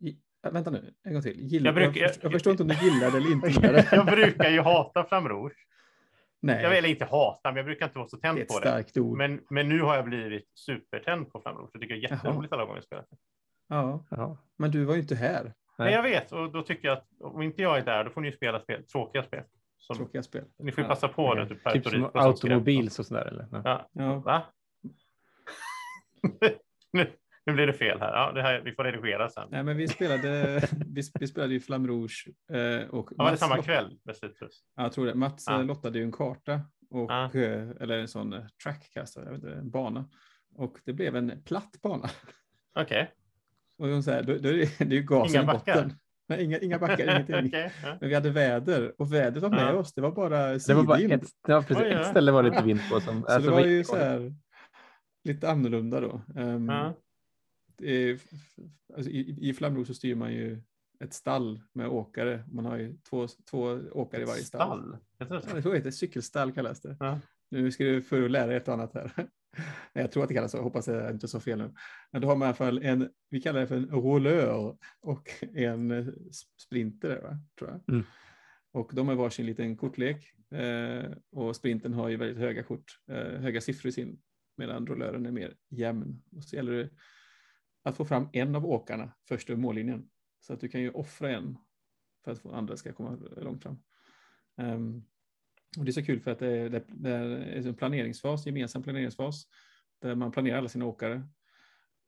[0.00, 1.40] I, äh, vänta nu, en gång till.
[1.40, 3.88] Gilla, Jag jag, brukar- förstår, jag förstår inte om du gillade eller inte gillade.
[3.92, 5.52] jag brukar ju hata Flamme Rouge.
[6.40, 8.60] Nej, Jag vill inte hata, men jag brukar inte vara så det tänd ett på
[8.60, 9.00] det.
[9.00, 9.18] ord.
[9.18, 11.70] Men, men nu har jag blivit supertänd på Flamme Rouge.
[11.72, 13.04] Jag tycker det är jätteroligt alla gånger jag spelar.
[13.68, 14.36] Ja, Ja.
[14.58, 15.52] men du var ju inte här.
[15.78, 15.92] Nej.
[15.92, 18.28] Jag vet, och då tycker jag att om inte jag är där, då får ni
[18.28, 19.42] ju spela spel, tråkiga spel.
[19.78, 20.44] Som, Tråkiga spel.
[20.58, 21.44] Ni får ju Ja, passa på okej.
[21.44, 21.48] det.
[21.72, 23.46] Typ, Typ som automobils och sådär eller?
[23.52, 23.60] Ja.
[23.64, 24.42] Ja, Ja, va?
[26.92, 27.06] nu,
[27.46, 28.12] nu blir det fel här.
[28.12, 28.60] Ja, det här.
[28.64, 29.48] Vi får redigera sen.
[29.50, 32.28] nej, men vi spelade, vi, vi spelade ju Flamme Rouge.
[32.52, 34.62] Eh, och Ja, var det Mats samma kväll Citrus?
[34.76, 35.14] Ja, jag tror det.
[35.14, 35.58] Mats Ja.
[35.60, 37.24] eh, lottade ju en karta, och, Ja.
[37.34, 40.08] eh, eller en sån eh, trackcaster, jag vet inte, en bana.
[40.56, 42.10] Och det blev en platt bana.
[42.78, 43.10] Okej.
[43.78, 45.74] Och hon säger, då, då är det, det är ju gasen Inga i backar?
[45.74, 45.92] botten.
[46.28, 47.46] Nej, inga, inga backar, ingenting.
[47.48, 47.96] Okej, ja.
[48.00, 49.72] Men vi hade väder och vädret var med Ja.
[49.72, 49.94] oss.
[49.94, 51.22] Det var bara Det var bara sidvind.
[51.22, 53.00] ett, det var precis, ett ställe var det lite vind på.
[53.00, 54.34] Som, Så alltså, det var ju så här
[55.24, 56.22] lite annorlunda då.
[56.36, 56.94] Ehm, Ja.
[57.82, 58.20] är-
[58.96, 60.62] alltså, i, I Flamro så styr man ju
[61.04, 62.44] ett stall med åkare.
[62.52, 64.78] Man har ju två, två åkare i varje stall.
[64.78, 64.96] Stall?
[65.18, 65.92] Heter det Ja, det.
[65.92, 66.96] Cykelstall kallas det.
[67.00, 67.20] Ja.
[67.50, 69.12] Nu ska du få lära dig ett och annat här.
[69.92, 71.74] Jag tror att det kallas så, hoppas jag inte så fel nu.
[72.12, 75.28] Men då har man i alla fall en, vi kallar det för en rollör och
[75.54, 76.06] en eh,
[76.56, 77.38] sprinter, va?
[77.58, 77.94] tror jag.
[77.94, 78.06] Mm.
[78.72, 83.40] Och de har varsin liten kortlek eh, och sprinten har ju väldigt höga kort, eh,
[83.40, 84.18] höga siffror i sin,
[84.56, 86.22] medan rollören är mer jämn.
[86.36, 86.90] Och så gäller det
[87.82, 90.08] att få fram en av åkarna först över mållinjen.
[90.40, 91.58] Så att du kan ju offra en
[92.24, 93.78] för att få andra ska komma långt fram.
[94.56, 95.04] Um,
[95.78, 98.82] och det är så kul för att det är, det, det är en planeringsfas, gemensam
[98.82, 99.46] planeringsfas,
[99.98, 101.28] där man planerar alla sina åkare.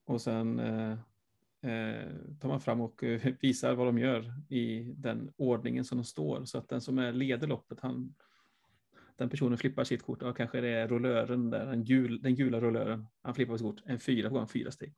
[0.04, 0.92] Och sen eh,
[1.62, 6.04] eh, tar man fram och eh, visar vad de gör i den ordningen som de
[6.04, 6.44] står.
[6.44, 8.14] Så att den som är leder loppet, han,
[9.18, 10.22] den personen flippar sitt kort.
[10.22, 13.06] Och kanske det är rollören där, den, gul, den gula rollören.
[13.22, 14.94] Han flippar sitt kort, en fyra, han fyra steg.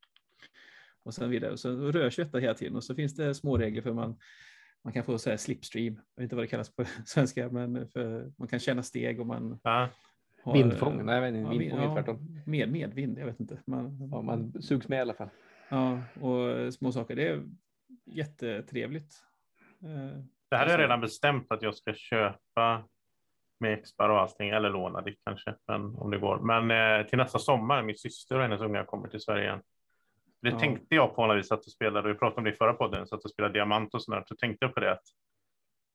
[1.03, 1.53] Och sen vidare.
[1.53, 2.77] Och så rör sig detta hela tiden.
[2.77, 4.19] Och så finns det små regler för man
[4.85, 8.33] man kan få så slipstream, jag vet inte vad det kallas på svenska, men för,
[8.39, 9.89] man kan känna steg och man Ja.
[10.43, 11.05] har, Vindfång?
[11.07, 12.43] Nej, men ja, vindfång ja, tvärtom.
[12.47, 13.59] med, medvind, jag vet inte.
[13.67, 15.29] Man, Ja, man sugs med i alla fall.
[15.69, 17.43] ja, och små saker, det är
[18.05, 19.15] jättetrevligt.
[19.83, 19.89] Eh,
[20.51, 22.85] Det här är Alltså- redan bestämt att jag ska köpa
[23.61, 26.39] med Expar och allting, eller låna det kanske, men om det går.
[26.39, 29.63] Men eh, till nästa sommar, min syster och hennes unga kommer till Sverige igen.
[30.43, 30.59] Det Ja.
[30.59, 32.73] tänkte jag på när vi satt och spelade, och vi pratade om det i förra
[32.73, 35.03] podden, satt och spelade Diamant och sådär, så tänkte jag på det att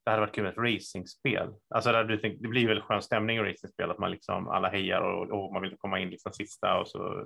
[0.05, 1.49] det hade varit kul med ett racingspel.
[1.69, 5.01] Alltså du tänk, det blir väldigt skön stämning i racingspel, att man liksom alla hejar
[5.01, 7.25] och, och man vill komma in liksom sista och så.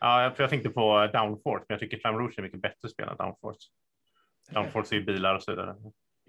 [0.00, 3.08] Ja, för jag tänkte på Downforce, men jag tycker Flam Rouge är mycket bättre spel
[3.08, 3.68] än Downforce.
[4.50, 5.76] Downforce är ju bilar och så vidare.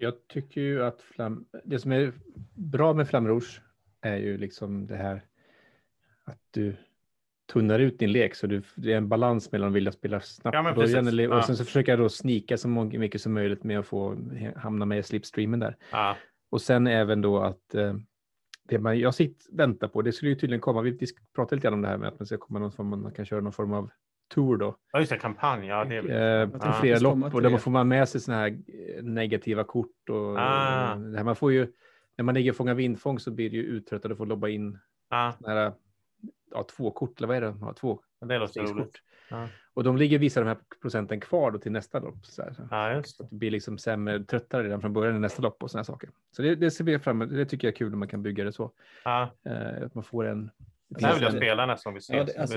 [0.02, 2.12] Jag tycker ju att flam, det som är
[2.54, 3.60] bra med Flam Rouge
[4.00, 5.22] är ju liksom det här
[6.24, 6.76] att du
[7.52, 10.54] tunnar ut din lek så du, det är en balans mellan att vilja spela snabbt
[10.54, 11.42] Ja, början eller, och Ja.
[11.42, 14.16] sen så försöker jag då snika så mycket som möjligt med att få
[14.56, 15.76] hamna med i slipstreamen där.
[15.92, 16.16] Ja,
[16.50, 17.94] Och sen även då att eh,
[18.68, 20.98] det man, jag sitter, väntar på, det skulle ju tydligen komma, vi
[21.34, 23.24] pratade lite grann om det här med att man ska komma någon form, man kan
[23.24, 23.90] köra någon form av
[24.30, 24.76] tour då.
[24.92, 25.66] Ja, just det, kampanj.
[25.66, 28.42] Ja, det är Eh, tänkte flera lopp och där man får man med sig sådana
[28.42, 28.48] här
[28.96, 30.94] eh, negativa kort och Ah.
[30.94, 31.72] det här, man får ju,
[32.16, 34.78] när man ligger och fångar vindfång så blir det ju uttröttad och får lobba in
[35.10, 35.72] såna här,
[36.50, 37.54] ja, två kort, eller vad är det?
[37.60, 38.94] Ja, två det låter roligt.
[39.30, 39.48] Ja.
[39.74, 42.26] Och de ligger vissa av de här procenten kvar då till nästa lopp.
[42.26, 42.62] Så här, så.
[42.70, 43.24] Ja, just det.
[43.24, 46.10] att det blir liksom sämre, tröttare redan från början i nästa lopp och sådana saker.
[46.36, 47.34] Så det, det ser vi fram emot.
[47.34, 48.70] Det tycker jag är kul om man kan bygga det så.
[49.04, 50.50] Ja, Eh, att man får en...
[50.88, 52.16] det här vill jag spela nästa gång vi ses.
[52.16, 52.56] Ja, det- alltså,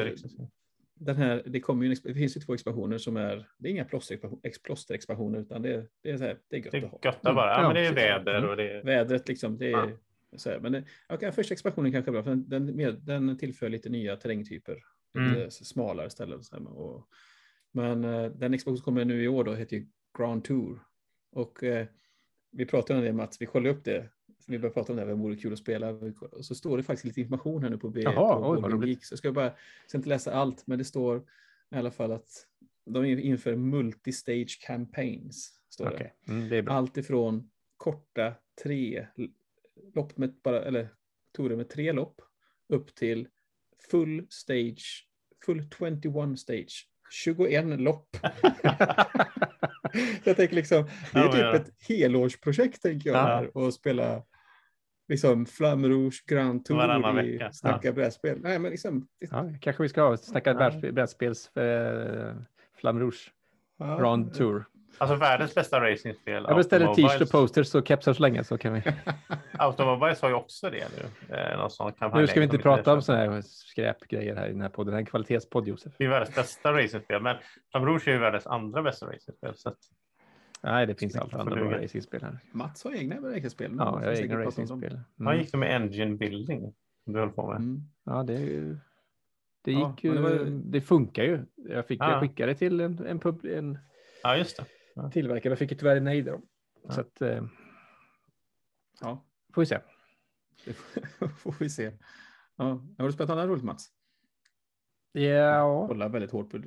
[1.06, 3.84] den här, det, kommer ju det finns ju två expansioner som är, det är inga
[3.84, 6.84] plåsterexpansion- ex- plåsterexpansioner utan det är, det är, så här, det är gött Det att
[6.84, 7.00] är ha.
[7.04, 7.50] götta bara.
[7.52, 8.50] Ja, Ja, men det är väder Mm.
[8.50, 8.84] och det är...
[8.84, 10.38] Vädret liksom, det är Ja.
[10.38, 13.70] så här, men det, okay, första expansionen kanske är bra, för den, den, den tillför
[13.70, 14.74] lite nya terrängtyper,
[15.14, 15.52] lite Mm.
[15.52, 16.38] smalare ställen.
[16.40, 17.08] och Så här, och,
[17.72, 19.88] men eh, den expansion som kommer nu i år då heter ju
[20.18, 20.80] Grand Tour.
[21.32, 21.88] Och eh,
[22.52, 24.10] vi pratade om det Mats, vi kollade upp det.
[24.48, 25.90] Vi började prata om det här, vad vore kul att spela.
[26.32, 28.02] Och så står det faktiskt lite information här nu på B.
[28.02, 29.06] Jaha, på oj, vad roligt.
[29.06, 29.54] Så jag ska bara, jag
[29.88, 31.18] ska inte läsa allt, men det står
[31.72, 32.48] i alla fall att
[32.86, 35.54] de inför multi-stage campaigns.
[35.70, 35.96] Står det.
[35.96, 36.68] Okej, mm, det.
[36.72, 39.08] Allt ifrån korta tre
[39.96, 40.90] lopp med bara, eller
[41.32, 42.22] torer med tre lopp
[42.70, 43.28] upp till
[43.92, 45.08] full stage,
[45.46, 45.64] full
[46.02, 48.18] 21 stage, 21 lopp.
[50.24, 53.26] jag tänker liksom, det är typ ett helårsprojekt tänker jag Ja.
[53.26, 54.24] här och spela
[55.10, 57.52] liksom Flamme Rouge Grand Tour Varannan i vecka.
[57.52, 58.40] Snacka brädspel.
[58.42, 60.56] Nej, men liksom, Ja, kanske vi ska ha snacka Ja.
[60.58, 62.36] brädspel- brädspels eh,
[62.80, 63.32] Flam Rouge
[63.80, 64.66] ja, Grand Tour.
[64.98, 66.46] Alltså världens bästa racingspel.
[66.48, 68.82] Jag beställer t-shirt och posters och kepsar så länge så kan vi.
[69.52, 71.36] Automobiles har ju också det nu.
[71.36, 74.62] Eh, någon sån Nu ska vi inte prata om sådana här skräpgrejer här i den
[74.62, 74.92] här podden.
[74.92, 75.94] Det här är en kvalitetspodd Josef.
[75.98, 77.38] Det är världens bästa racingspel, men
[77.72, 79.56] Flam Rouge är ju världens andra bästa racingspel.
[79.56, 79.78] Så att,
[80.64, 82.40] Nej, det finns allt andra få bra racingspel här.
[82.52, 83.16] Mats har egna
[83.72, 85.00] men Ja, jag har egna racingspel.
[85.20, 85.40] Mm.
[85.40, 86.74] gick det med engine building?
[87.06, 87.58] Du höll på med.
[87.58, 87.82] Mm.
[88.04, 88.36] Ja, det,
[89.62, 90.14] det Ja, gick ju.
[90.14, 91.46] men det Det, var- funkar ju.
[91.56, 92.12] Jag fick Ja.
[92.12, 93.78] jag skickade till en, en, pub, en
[94.24, 94.58] Ja, just
[94.96, 95.12] det.
[95.12, 95.52] tillverkare.
[95.52, 96.42] Jag fick ju tyvärr nej då.
[96.84, 96.92] Ja.
[96.92, 97.44] Så att, eh,
[99.02, 99.80] Ja, får vi se.
[100.66, 100.74] det
[101.38, 101.92] får vi se.
[102.56, 102.66] Ja,
[102.98, 103.90] har du spelat annat roligt Mats?
[105.12, 106.58] Ja, Hålla väldigt hårt på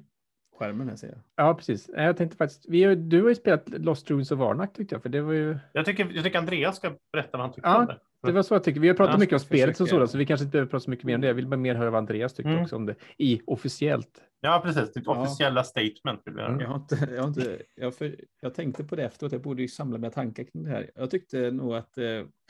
[0.59, 1.19] skärmen här ser jag.
[1.37, 1.91] ja precis.
[1.95, 5.03] Jag tänkte faktiskt, vi, har- du har ju spelat Lost Ruins of Arnak tyckte jag,
[5.03, 7.79] för det var ju, Jag tycker, jag tycker Andreas ska berätta vad han tyckte Ja,
[7.81, 7.99] om det.
[8.23, 8.81] det var så jag tycker.
[8.81, 10.85] Vi har pratat Ja, mycket om spelet som sådant, så vi kanske inte behöver prata
[10.85, 11.27] så mycket mer om det.
[11.27, 12.63] Jag vill bara mer höra vad Andreas tyckte Mm.
[12.63, 14.23] också om det i officiellt.
[14.41, 14.93] Ja, precis.
[14.93, 15.23] Ditt Ja.
[15.23, 16.21] officiella statement.
[16.25, 16.61] vill jag Mm.
[16.61, 19.63] Jag, har inte, jag, har inte, jag, för, jag tänkte på det efteråt, jag borde
[19.63, 20.91] ju samla mina tankar kring det här.
[20.95, 22.05] Jag tyckte nog att eh,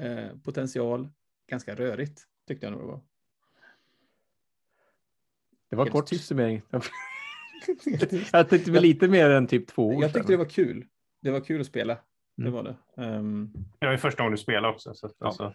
[0.07, 1.09] eh, potential,
[1.51, 3.01] ganska rörigt, tyckte jag nog det var.
[5.71, 6.27] Det var Helt kort tyst.
[6.27, 6.63] summering.
[8.33, 10.03] jag tyckte väl lite mer än typ två ord.
[10.05, 10.85] jag tyckte det var kul.
[11.23, 11.95] Det var kul att spela,
[12.37, 12.53] det Mm.
[12.53, 13.03] var det.
[13.03, 14.95] Ehm, Det var ju första gången du spelade också.
[14.95, 15.27] Så att, Ja.
[15.27, 15.55] alltså,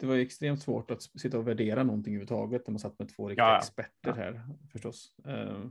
[0.00, 3.28] det var extremt svårt att sitta och värdera någonting överhuvudtaget när man satt med två
[3.28, 3.58] riktiga Ja, ja.
[3.58, 4.40] experter här
[4.72, 5.14] förstås.
[5.26, 5.64] Eh,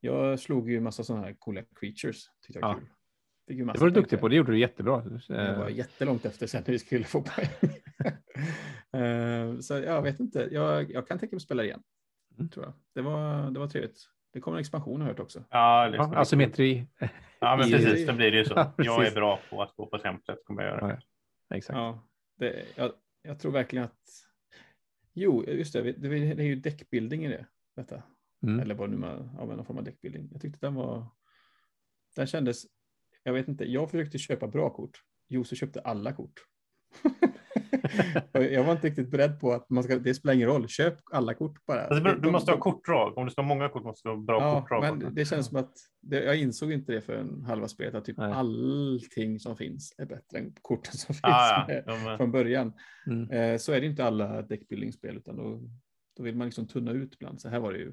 [0.00, 2.24] jag slog ju massa sådana här coola creatures.
[2.46, 2.78] Tyckte jag var Ja.
[2.78, 2.88] kul.
[3.48, 5.04] Fick ju Det massa var du duktig på, det gjorde du jättebra.
[5.28, 7.48] Jag var Eh, jättelångt efter sen när vi skulle få poäng.
[8.94, 11.82] Eh, så jag vet inte, jag, jag kan tänka mig att spela igen.
[12.38, 12.48] Mm.
[12.50, 12.74] Tror jag.
[12.94, 13.98] Det, var, det var trevligt.
[14.32, 15.44] Det kommer en expansion har jag hört också.
[15.50, 16.86] Ja, Ja, asymmetri.
[17.40, 18.54] ja men precis, det blir det ju så.
[18.54, 20.90] Ja, Jag är bra på att gå på templet, kommer jag göra.
[21.48, 21.56] Ja.
[21.56, 21.76] Exakt.
[21.76, 22.92] Ja, det, jag,
[23.22, 24.00] jag tror verkligen att...
[25.12, 27.46] Jo, just det, det, det är ju deckbuilding i det.
[27.76, 28.02] Detta.
[28.42, 28.60] Mm.
[28.60, 30.28] Eller vad nu man använder någon form av deckbuilding.
[30.32, 31.06] Jag tyckte den var...
[32.16, 32.64] Den kändes...
[33.22, 35.02] Jag vet inte, jag försökte köpa bra kort.
[35.28, 36.40] Jose köpte alla kort.
[38.32, 41.34] Jag var inte riktigt beredd på att man ska, det spelar ingen roll, köp alla
[41.34, 41.84] kort bara.
[41.86, 43.18] Alltså, du måste ha kortdrag.
[43.18, 44.98] Om du ska ha många kort måste du ha bra Ja, kortdrag.
[44.98, 48.04] men det känns som att det, jag insåg inte det för en halva spelet, att
[48.04, 48.32] typ Nej.
[48.32, 51.82] allting som finns är bättre än korten som finns Ah, ja.
[51.86, 52.72] Ja, från början.
[53.06, 53.30] Mm.
[53.30, 55.60] Eh, så är det inte alla deckbuilding-spel, utan då,
[56.16, 57.40] då vill man liksom tunna ut ibland.
[57.40, 57.92] Så här var det ju.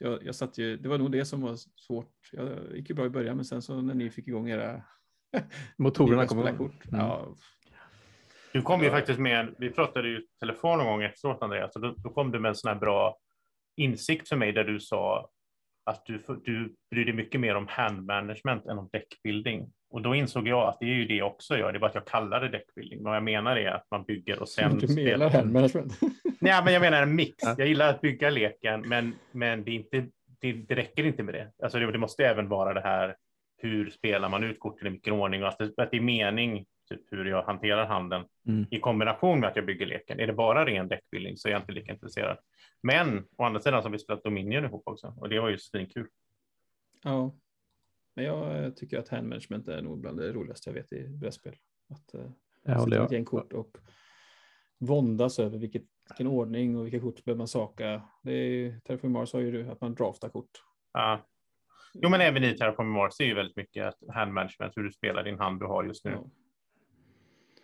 [0.00, 2.12] Jag, jag satt ju, det var nog det som var svårt.
[2.32, 4.82] Jag gick ju bra i början, men sen så när ni fick igång era
[5.76, 7.00] Motorerna kommer spelarkort, Mm.
[7.00, 7.34] ja,
[8.52, 11.94] Du kom ju faktiskt med, vi pratade ju telefon någon gång efteråt Andreas, och då,
[11.96, 13.16] då kom du med en sån här bra
[13.76, 15.30] insikt för mig där du sa
[15.86, 19.72] att du, du bryr dig mycket mer om hand management än om deckbuilding.
[19.90, 21.86] Och då insåg jag att det är ju det jag också gör, det är bara
[21.86, 23.02] att jag kallar det deckbuilding.
[23.02, 25.92] Vad jag menar är att man bygger och sen du menar hand management.
[26.40, 27.34] Nej, men jag menar en mix.
[27.38, 27.54] Ja.
[27.58, 30.06] Jag gillar att bygga leken, men, men det, är inte,
[30.40, 31.52] det, det räcker inte med det.
[31.62, 33.16] Alltså det, det måste även vara det här,
[33.58, 36.66] hur spelar man ut korten i vilken ordning och att det, att det är mening,
[36.88, 38.66] typ hur jag hanterar handen Mm.
[38.70, 40.20] i kombination med att jag bygger leken.
[40.20, 42.38] Är det bara ren deckbuilding så är jag inte lika intresserad.
[42.82, 45.58] Men å andra sidan så har vi spelat Dominion ihop också och det var ju
[45.58, 46.08] svinkul.
[47.04, 47.34] Ja,
[48.14, 51.08] men jag eh, tycker att hand management är nog bland det roligaste jag vet i
[51.08, 51.54] brädspel.
[51.90, 52.30] Att eh,
[52.64, 53.76] Jag sätta ett gäng kort och
[54.78, 58.02] våndas över vilket, vilken ordning och vilka kort behöver man saka.
[58.22, 60.50] Det är, Terraform Mars har ju det, att man draftar kort.
[60.92, 61.26] Ja.
[61.94, 64.92] Jo, men även i Terraform Mars är ju väldigt mycket att hand management, hur du
[64.92, 66.10] spelar din hand du har just nu.
[66.10, 66.30] Ja.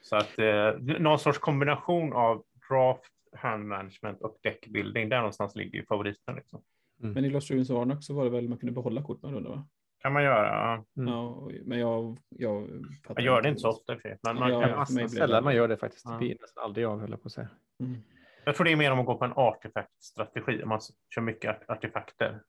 [0.09, 5.79] Så att eh, någon sorts kombination av draft, hand management och deckbuilding, där någonstans ligger
[5.79, 6.35] ju favoriten.
[6.37, 6.63] Liksom.
[6.99, 9.51] Men i Lost Ruins Arnak så var det väl man kunde behålla kort några rundor
[9.51, 9.67] va?
[10.03, 10.47] Kan man göra.
[10.97, 11.03] Ja.
[11.03, 11.15] Mm.
[11.15, 12.69] Ja, men jag, jag
[13.15, 14.19] Man gör det inte så ofta för.
[14.23, 14.77] Men man Ja, kan, ja.
[14.79, 16.07] Mig blir det- sällan man gör det faktiskt.
[16.11, 17.49] Det blir nästan aldrig av, höll jag på att säga.
[17.81, 17.97] Mm.
[18.45, 20.63] Jag tror det är mer om att gå på en artefaktstrategi.
[20.63, 20.81] Om man
[21.15, 22.41] kör mycket art- artefakter.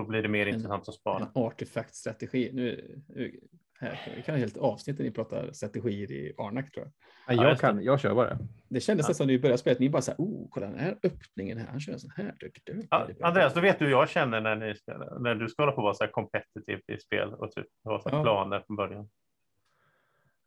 [0.00, 1.28] Då blir det mer En- intressant att En spara.
[1.34, 2.50] artefaktstrategi.
[2.52, 3.40] Nu, nu,
[3.80, 6.92] här, vi kan ha helt avsnitt när ni pratar strategier i Arnak tror jag.
[7.36, 8.38] Ja, Ja, jag, kan, jag kör bara.
[8.68, 9.10] Det kändes Ja.
[9.10, 11.58] nästan när vi började spela, att ni bara så här, oh, kolla den här öppningen
[11.58, 12.34] här, han kör en sån här.
[12.40, 13.08] Duk, duk, Ja.
[13.20, 14.74] Andreas, då vet du hur jag känner när, ni
[15.20, 18.02] när du ska hålla på att vara så här competitive i spel och typ ha
[18.04, 18.22] Ja.
[18.22, 19.08] planer från början.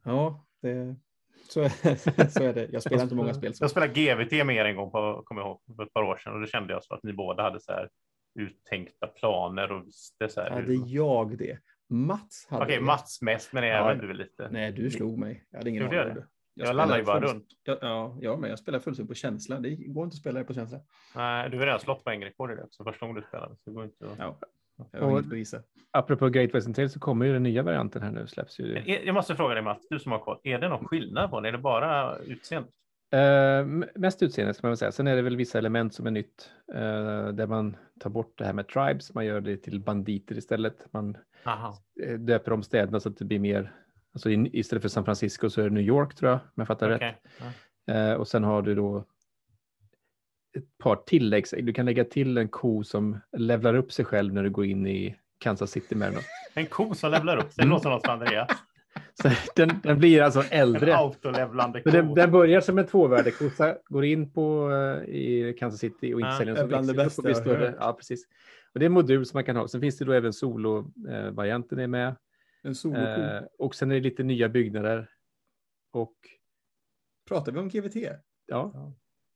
[0.06, 0.96] Ja, det,
[1.50, 2.68] så, är, så är det.
[2.72, 3.54] Jag spelar inte många spel.
[3.54, 3.63] Så.
[3.63, 6.18] Jag spelade GVT med er en gång, på, kommer jag ihåg, för ett par år
[6.18, 7.89] sedan och då kände jag så att ni båda hade så här
[8.39, 10.50] uttänkta planer och visste så här.
[10.50, 10.84] Hade hur...
[10.88, 11.60] jag det?
[11.89, 12.84] Mats hade Okej, det.
[12.84, 13.91] Mats mest, men Ja.
[13.91, 14.50] även du lite.
[14.52, 15.46] Nej, du slog mig.
[15.52, 16.24] Jag hade ingen jag aning.
[16.56, 17.48] Jag, spelar landade ju bara full- runt.
[17.63, 19.60] Ja, ja, ja, men jag spelar fullständigt på känsla.
[19.60, 20.80] Det går inte att spela det på känsla.
[21.15, 23.56] Nej, du har redan slått poängrekord i det, så första gången du spelade.
[23.56, 24.17] Så det går inte att...
[24.17, 24.39] Ja,
[24.91, 25.24] jag Och-.
[25.91, 28.28] Apropå Great Western Trail så kommer ju den nya varianten här nu.
[28.28, 28.84] Släpps ju.
[28.86, 30.39] Jag jag måste fråga dig Mats, du som har koll.
[30.43, 31.46] Är det någon skillnad på den?
[31.46, 32.69] Är det bara utseende?
[33.13, 34.91] Eh, mest utseende ska man väl säga.
[34.91, 36.52] Sen är det väl vissa element som är nytt.
[36.73, 39.13] eh, där man tar bort det här med tribes.
[39.13, 40.86] Man gör det till banditer istället.
[40.93, 41.78] Man Aha.
[42.04, 43.73] eh, döper om städerna så att det blir mer.
[44.13, 46.39] Alltså in, istället för San Francisco så är det New York tror jag.
[46.39, 46.95] Om jag fattar rätt.
[46.97, 47.21] Okej.
[47.86, 47.93] Ja.
[47.93, 49.06] Eh, och sen har du då
[50.58, 51.54] ett par tilläggs.
[51.58, 54.88] Du kan lägga till en ko som levlar upp sig själv när du går in
[54.88, 56.21] i Kansas City med den.
[56.54, 57.56] En ko som levlar upp.
[57.56, 57.73] Det Mm.
[57.73, 58.49] låter något för Andreas.
[59.21, 60.95] Så den, den blir alltså En äldre.
[60.97, 61.89] autolevlande ko.
[61.91, 66.13] Så den, den börjar som en tvåvärdig kossa, går in på eh, i Kansas City
[66.13, 67.75] och inte Ja, säljer så bland det bästa blir större.
[67.79, 68.25] Ja, precis.
[68.73, 69.67] Och det är en modul som man kan ha.
[69.67, 72.15] Sen finns det då även solo-varianten är med.
[72.63, 73.01] En soloko.
[73.01, 75.10] Eh, och sen är det lite nya byggnader.
[75.91, 76.15] Och
[77.27, 77.95] Pratar vi om GVT?
[78.45, 78.93] ja,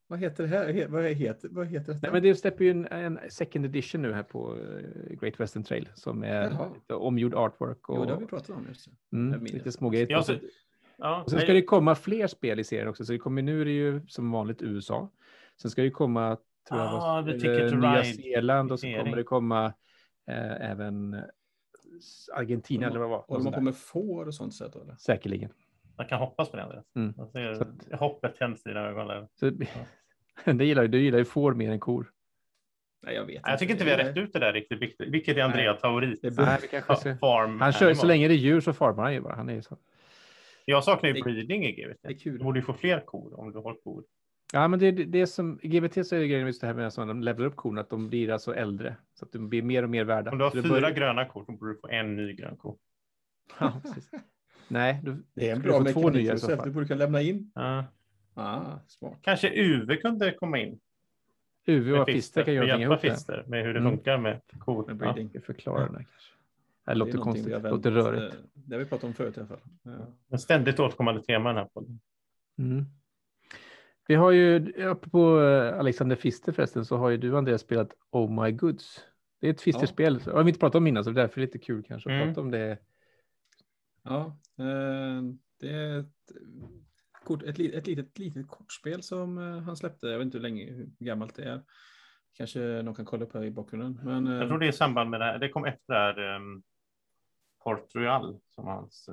[0.08, 0.88] Vad heter det här?
[0.88, 2.00] Vad heter, vad heter detta?
[2.08, 5.64] Nej, men det släpper ju en, en second edition nu här på eh, Great Western
[5.64, 6.50] Trail som är
[6.90, 8.66] omgjord artwork och Jo, det har vi pratat om.
[8.68, 9.18] Just det.
[9.18, 10.08] mm, lite små grejer.
[10.10, 10.50] Ja, Och så, sen-
[10.98, 13.06] ja, Och sen ska det komma fler spel i serien också.
[13.06, 15.10] Så det kommer, nu är det ju som vanligt USA.
[15.62, 16.38] Sen ska det komma
[16.70, 17.26] tror jag, Ah, vad-
[17.70, 19.66] to Nya Ride Zeeland och så kommer det komma
[20.28, 21.22] eh, även
[22.34, 23.32] Argentina eller vad det var.
[23.32, 24.96] Och de har på med får och sånt sätt eller?
[24.96, 25.50] Säkerligen.
[25.98, 26.84] Jag kan hoppas på det.
[26.96, 27.14] Mm.
[27.18, 29.08] Jag ser Så att- hoppet tänds i dina ögon.
[29.08, 29.28] Där.
[29.40, 29.50] Så,
[30.54, 32.12] det gillar du gillar ju får mer än kor.
[33.06, 34.82] Nej, jag vet Nej, Jag tycker inte vi har rätt ut det där riktigt.
[34.82, 36.20] Vilket- Vilket är Andreas favorit?
[36.22, 37.18] Det vi kanske ska...
[37.18, 38.08] Farm Han kör, så animal.
[38.08, 39.36] länge det är djur så farmar han ju bara.
[39.36, 39.78] Han är så.
[40.66, 41.98] Jag saknar ju Det- breeding i GVT.
[42.02, 42.38] Det är kul.
[42.38, 44.04] Du borde ju få fler kor om du har kor.
[44.54, 46.62] Ja, men det, det, det är som i GVT så är det grejen med just
[46.62, 48.96] det här med att de levlar upp korna, att de blir alltså äldre.
[49.14, 50.32] Så att de blir mer och mer värda.
[50.32, 52.58] Om du har Så fyra börjar- gröna kor så borde du få en ny grön
[52.58, 52.78] ko.
[53.60, 54.10] Ja, precis.
[54.68, 56.28] Nej, du, Det är en bra mekanik.
[56.30, 56.58] Josef.
[56.58, 57.52] så Du borde kunna lämna in.
[57.56, 57.86] Ja.
[58.34, 59.18] Ah, smart.
[59.22, 60.80] Kanske UV kunde komma in.
[61.66, 63.10] UV och Fister kan göra någonting ihop det.
[63.12, 63.92] Fister med hur det Mm.
[63.92, 64.86] funkar med kor.
[64.94, 65.08] Med Ja.
[65.08, 65.22] Jag det
[65.74, 66.06] där kanske.
[66.86, 68.34] Det är låter konstigt, har det låter rörigt.
[68.36, 69.60] eh, Det har vi pratat om förut i alla fall.
[69.84, 69.92] Ja.
[70.30, 72.00] En ständigt återkommande tema den här podden.
[72.58, 72.86] Mm.
[74.08, 77.94] Vi har ju, uppe på eh, Alexander Fister förresten, så har ju du Andreas spelat
[78.12, 79.00] Oh My Goods.
[79.42, 80.22] Det är ett Fisterspel.
[80.26, 80.32] Ja.
[80.34, 82.28] Har vi inte pratat om innan så därför är det lite kul kanske att Mm.
[82.28, 82.78] prata om det.
[84.08, 85.22] Ja, eh,
[85.60, 86.32] det är ett,
[87.24, 90.08] kort, ett, ett litet, litet kortspel som eh, han släppte.
[90.08, 91.64] Jag vet inte hur länge, hur gammalt det är.
[92.34, 94.00] Kanske någon kan kolla upp här i bakgrunden.
[94.04, 95.40] Men, eh, Jag tror det är i samband med det här.
[95.40, 96.64] Det kom efter det här um,
[97.64, 99.10] Port Royal som hans,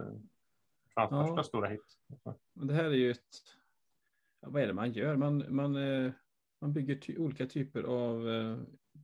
[0.94, 1.26] hans Ja.
[1.26, 1.98] första stora hit.
[2.52, 3.20] men det här är ju ett...
[4.40, 5.16] Vad är det man gör?
[5.16, 6.12] Man, man, eh,
[6.60, 8.58] man bygger ty, olika typer av eh,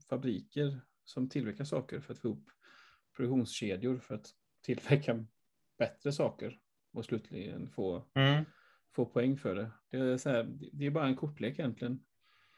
[0.09, 2.49] fabriker som tillverkar saker för att få ihop
[3.15, 4.27] produktionskedjor för att
[4.61, 5.25] tillverka
[5.81, 6.59] bättre saker
[6.93, 8.45] och slutligen få, Mm.
[8.95, 9.71] få poäng för det.
[9.91, 11.99] Det är, så här, det är bara en kortlek egentligen.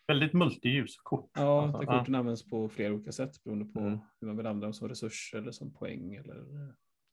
[0.07, 1.31] Väldigt multiljuskort.
[1.35, 1.99] Ja, Alltså, där ja.
[1.99, 3.99] korten används på flera olika sätt beroende på Mm.
[4.19, 6.15] hur man vill använda dem som resurs eller som poäng.
[6.15, 6.45] Eller,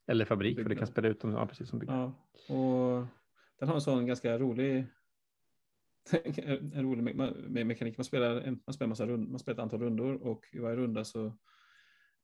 [0.07, 0.79] Eller fabrik, för det Byggnad.
[0.79, 2.13] kan spela ut dem, ja, precis som byggnad.
[2.49, 2.55] ja.
[2.55, 3.07] Och
[3.59, 4.87] den har en sån ganska rolig,
[6.75, 7.99] en rolig me- me mekanik.
[7.99, 10.77] Man spelar, en, man, spelar massa rund, man spelar ett antal rundor och i varje
[10.77, 11.37] runda så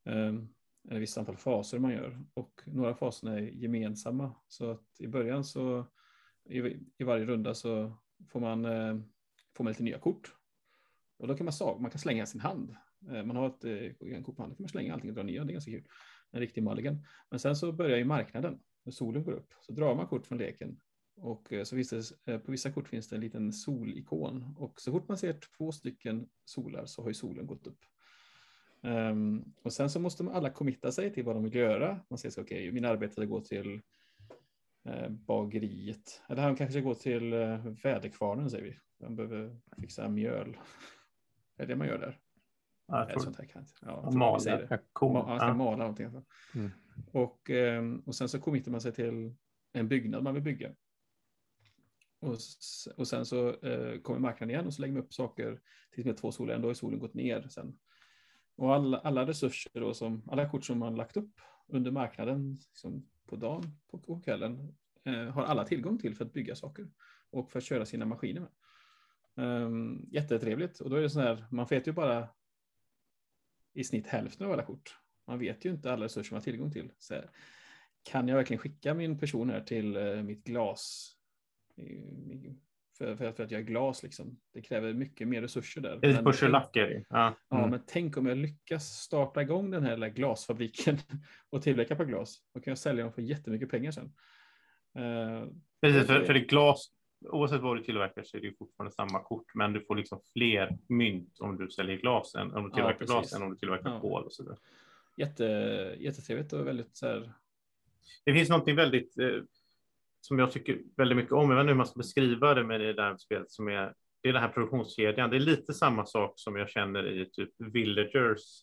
[0.04, 0.48] um,
[0.88, 2.24] är ett visst antal faser man gör.
[2.34, 4.34] Och några faserna är gemensamma.
[4.48, 5.86] Så att i början så
[6.48, 6.58] i,
[6.98, 7.92] i varje runda så
[8.28, 8.98] får man, eh,
[9.56, 10.34] får man lite nya kort.
[11.18, 12.76] Och då kan man, sag, man kan slänga sin hand.
[13.10, 15.44] Eh, man har ett, eh, kort på handen, kan man slänga allting och dra nya.
[15.44, 15.86] Det är ganska kul.
[16.30, 17.04] En riktig mulligan.
[17.30, 19.54] Men sen så börjar ju marknaden när solen går upp.
[19.60, 20.80] Så drar man kort från leken.
[21.16, 24.54] Och eh, så finns det, eh, på vissa kort finns det en liten solikon.
[24.58, 27.78] Och så fort man ser två stycken solar så har ju solen gått upp.
[28.86, 32.00] Ehm, och sen så måste alla committa sig till vad de vill göra.
[32.08, 33.80] Man säger så okej, min arbetare går till
[34.88, 36.22] eh, bageriet.
[36.28, 38.78] Eller han kanske går till eh, väderkvarnen säger vi.
[39.04, 40.56] Han behöver fixa mjöl.
[41.56, 42.18] Det är det man gör där.
[42.86, 43.66] Ja, jag tror sånt här kan.
[43.82, 44.38] Ja, mala.
[44.44, 44.80] det.
[44.90, 45.54] Ma- Ja.
[45.54, 46.06] någonting.
[46.06, 46.24] Alltså.
[46.54, 46.70] Mm.
[47.12, 49.34] Och, ehm, och sen så committar man sig till
[49.72, 50.74] en byggnad man vill bygga.
[52.20, 52.36] Och,
[52.96, 56.16] och sen så eh, kommer marknaden igen och så lägger man upp saker tills med
[56.16, 56.62] två solen.
[56.62, 57.78] Då har solen gått ner sen.
[58.56, 63.08] Och alla, alla resurser då som, alla kort som man lagt upp under marknaden liksom
[63.26, 66.88] på dagen, på, på kvällen, eh, har alla tillgång till för att bygga saker
[67.30, 68.50] och för att köra sina maskiner med.
[69.38, 70.80] Um, jättetrevligt.
[70.80, 72.28] Och då är det så här, man vet ju bara
[73.72, 74.98] i snitt hälften av alla kort.
[75.26, 76.92] Man vet ju inte alla resurser man har tillgång till.
[76.98, 77.30] Så här,
[78.02, 81.12] kan jag verkligen skicka min person här till eh, mitt glas?
[82.98, 84.36] För, för, för att göra glas liksom.
[84.52, 85.98] Det kräver mycket mer resurser där.
[86.04, 87.04] Är lack är det.
[87.10, 87.34] Ja.
[87.48, 87.70] Ja, Mm.
[87.70, 90.98] men tänk om jag lyckas starta igång den här glasfabriken
[91.50, 92.36] och tillverka på glas.
[92.54, 94.12] Då kan jag sälja dem för jättemycket pengar sen.
[94.98, 95.44] Eh,
[95.80, 96.86] Precis, för, det- för det är glas,
[97.30, 100.78] oavsett vad du tillverkar så är det fortfarande samma kort, men du får liksom fler
[100.88, 103.12] mynt om du säljer glas än om du tillverkar precis.
[103.14, 104.00] glas än om du tillverkar Ja.
[104.00, 104.58] kol och så vidare.
[105.16, 105.44] jätte,
[105.98, 107.32] jättetrevligt och väldigt så här.
[108.24, 109.28] Det finns någonting väldigt eh,
[110.26, 111.50] som jag tycker väldigt mycket om.
[111.50, 113.94] Jag vet inte hur man ska beskriva det med det där spelet som är.
[114.22, 115.30] Det är den här produktionskedjan.
[115.30, 118.62] Det är lite samma sak som jag känner i typ Villagers.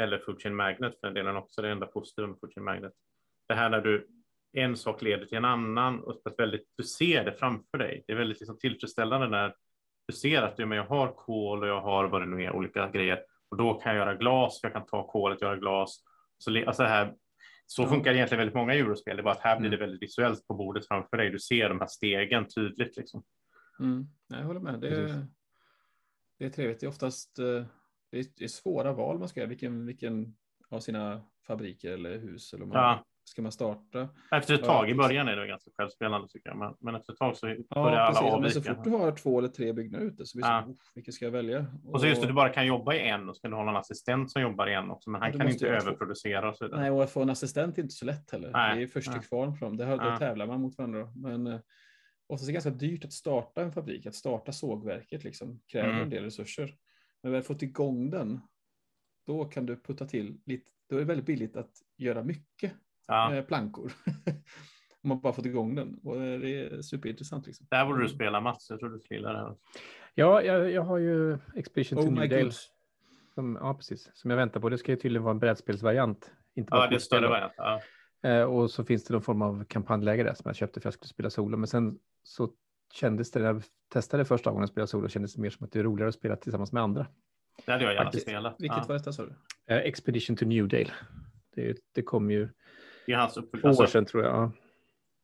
[0.00, 1.62] Eller Food Magnet för den delen också.
[1.62, 2.92] Det enda positiva med Food Magnet.
[3.48, 4.08] Det här när du
[4.52, 8.04] en sak leder till en annan och på ett väldigt, du ser det framför dig.
[8.06, 9.54] Det är väldigt liksom tillfredsställande när
[10.06, 12.88] du ser att men jag har kol och jag har vad det nu är, olika
[12.88, 13.24] grejer.
[13.48, 16.02] Och då kan jag göra glas, jag kan ta kolet och göra glas.
[16.38, 17.14] Så, alltså det här,
[17.74, 19.16] så funkar egentligen väldigt många eurospel.
[19.16, 19.88] Det är bara att här blir det Mm.
[19.88, 21.30] väldigt visuellt på bordet framför dig.
[21.30, 22.96] Du ser de här stegen tydligt.
[22.96, 23.22] Liksom.
[23.80, 24.80] Mm, jag håller med.
[24.80, 25.26] Det är,
[26.38, 26.80] det är trevligt.
[26.80, 27.64] Det är oftast eh,
[28.10, 29.48] det är, det svåra val man ska göra.
[29.48, 30.36] Vilken, vilken
[30.68, 33.04] av sina fabriker eller hus eller man, Ja.
[33.24, 34.08] Ska man starta?
[34.30, 36.58] Efter ett tag, i början är det ganska självspelande tycker jag.
[36.58, 38.22] Men, men efter ett tag så börjar Ja, alla precis.
[38.22, 38.50] Men avvika.
[38.60, 40.62] så fort du har två eller tre byggnader ute så blir det Ja.
[40.66, 41.66] så, "Oh, vilken ska jag välja?
[41.84, 43.70] Och så just det, du bara kan jobba i en och så kan du ha
[43.70, 45.10] en assistent som jobbar i en också.
[45.10, 46.80] Men han kan inte överproducera och så vidare.
[46.80, 48.50] Nej, och att få en assistent är inte så lätt heller.
[48.52, 49.76] Nej, Det är först till kvarn för dem.
[49.76, 51.12] Det har, Då tävlar man mot varandra.
[51.16, 51.60] Men eh,
[52.26, 54.06] oftast är det ganska dyrt att starta en fabrik.
[54.06, 56.02] Att starta sågverket liksom, kräver Mm.
[56.02, 56.74] en del resurser.
[57.22, 58.40] Men väl fått igång den,
[59.26, 60.70] då kan du putta till lite.
[60.88, 62.72] Då är det väldigt billigt att göra mycket
[63.06, 63.34] Ja.
[63.34, 63.92] eh, plankor.
[65.04, 65.94] Om man bara fått igång den.
[66.04, 67.46] Och det är superintressant.
[67.46, 67.66] Liksom.
[67.70, 68.70] Där borde du spela Mats.
[68.70, 69.56] Jag tror du skulle gilla det här.
[70.14, 72.52] Ja, jag, jag har ju Expedition to Oh my New Dale.
[73.34, 74.10] Som, ja, precis.
[74.14, 74.68] Som jag väntar på.
[74.68, 76.30] Det ska ju tydligen vara en brädspelsvariant.
[76.54, 77.52] Inte bara Ja, det är större variant.
[77.56, 77.80] Ja.
[78.22, 80.92] Eh, och så finns det någon form av kampanjläge där som jag köpte för att
[80.92, 81.56] jag skulle spela solo.
[81.56, 82.50] Men sen så
[82.94, 85.72] kändes det, när jag testade första gången att spela solo, kändes det mer som att
[85.72, 87.06] det är roligare att spela tillsammans med andra.
[87.66, 88.24] Det hade jag gärna Faktiskt.
[88.26, 88.56] spelat.
[88.58, 88.84] Vilket Ja.
[88.88, 89.32] var detta sa du?
[89.74, 90.90] Eh, Expedition to New Dale.
[91.54, 92.48] Det, det kom ju
[93.06, 93.60] Det är hans uppföljare.
[93.74, 94.34] två år Alltså, sedan tror jag.
[94.34, 94.52] Ja.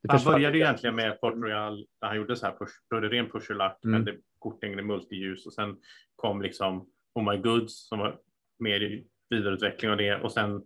[0.02, 3.08] Det han började ju egentligen med Port Royal där han gjorde så här push, det
[3.08, 3.70] ren push Mm.
[3.82, 5.76] men det kortlängre multiljus och sen
[6.16, 8.18] kom liksom Oh My Goods som var
[8.58, 10.62] mer i vidareutveckling av det och sen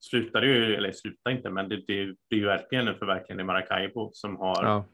[0.00, 3.46] slutade ju, eller slutade inte, men det, det, det är ju verkligen en förverkligande i
[3.46, 4.84] Maracaibo som har Ja,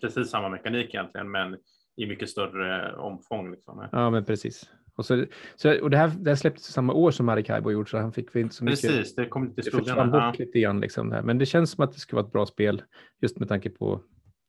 [0.00, 1.56] precis samma mekanik egentligen, men
[1.96, 3.50] i mycket större omfång.
[3.50, 3.88] Liksom.
[3.92, 4.70] ja, men precis.
[4.96, 5.24] Och, så,
[5.56, 8.36] så, och det, här, det här släpptes samma år som Maracaibo gjort, så han fick
[8.36, 8.80] inte så mycket.
[8.80, 10.10] Precis, det kom lite i Det skuggan.
[10.12, 10.28] Ja.
[10.30, 10.80] bort lite grann.
[10.80, 11.22] Liksom det här.
[11.22, 12.82] Men det känns som att det skulle vara ett bra spel
[13.20, 14.00] just med tanke på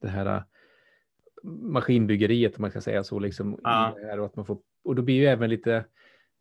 [0.02, 0.42] det här äh,
[1.44, 3.20] maskinbyggeriet, om man ska säga så.
[3.20, 3.96] Liksom, Ja.
[4.02, 5.86] det och, att man får, och då blir ju även lite,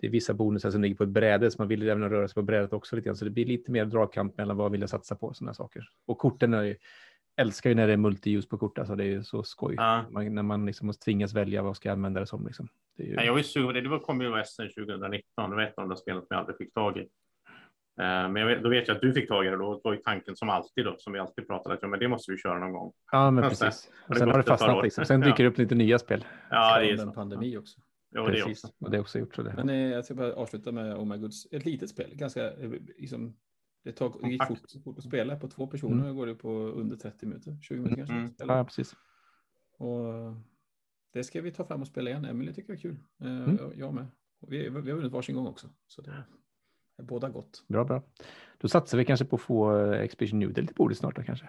[0.00, 2.28] det är vissa bonusar som ligger på ett bräde, så man vill ju även röra
[2.28, 3.16] sig på brädet också lite grann.
[3.16, 5.88] Så det blir lite mer dragkamp mellan vad vill jag satsa på, sådana saker.
[6.06, 6.76] Och korten är ju,
[7.36, 9.74] älskar ju när det är multi-use på kort, alltså det är ju så skoj.
[9.78, 10.04] Ja.
[10.10, 12.46] Man, när man liksom måste tvingas välja vad ska jag använda det som.
[12.46, 12.68] Liksom.
[12.96, 13.80] Det är ju, Ja, jag var ju sugen på det.
[13.80, 15.50] Det var- kom ju i Essen 2019.
[15.50, 17.00] Det var ett av de där spelen som jag aldrig fick tag i.
[18.00, 19.56] Eh, Men jag vet, då vet jag att du fick tag i det.
[19.56, 22.08] Då var ju tanken som alltid då, som vi alltid pratade att ja, men det
[22.08, 22.92] måste vi köra någon gång.
[23.12, 23.90] ja, men det- precis.
[24.08, 25.04] Och det sen har det fastnat liksom.
[25.04, 26.24] Sen dyker det upp lite nya spel.
[26.50, 27.80] Ja, det är en pandemi också.
[28.10, 28.64] Det är Precis.
[28.64, 28.68] också.
[28.84, 29.52] Och det är också gjort så det.
[29.56, 31.46] Men eh, jag ska bara avsluta med Oh My Goods.
[31.52, 33.36] Ett litet spel, ganska eh, liksom,
[33.86, 35.36] det, tar, det gick fort, fort att spela.
[35.36, 38.14] På två personer går det på under 30 minuter, 20 minuter kanske.
[38.14, 38.32] Mm.
[38.56, 38.96] Ja, precis.
[39.76, 40.04] Och
[41.12, 42.24] det ska vi ta fram och spela igen.
[42.24, 42.96] Emily tycker jag är kul.
[43.20, 43.56] Eh, Mm.
[43.60, 44.06] jag- Jag med.
[44.40, 45.68] Vi, vi har vunnit varsin gång också.
[45.86, 46.24] Så det
[46.96, 47.64] är båda gott.
[47.68, 48.02] Bra, bra.
[48.58, 51.48] Då satsar vi kanske på att få eh, Expedition Noodle till bordet snart då kanske.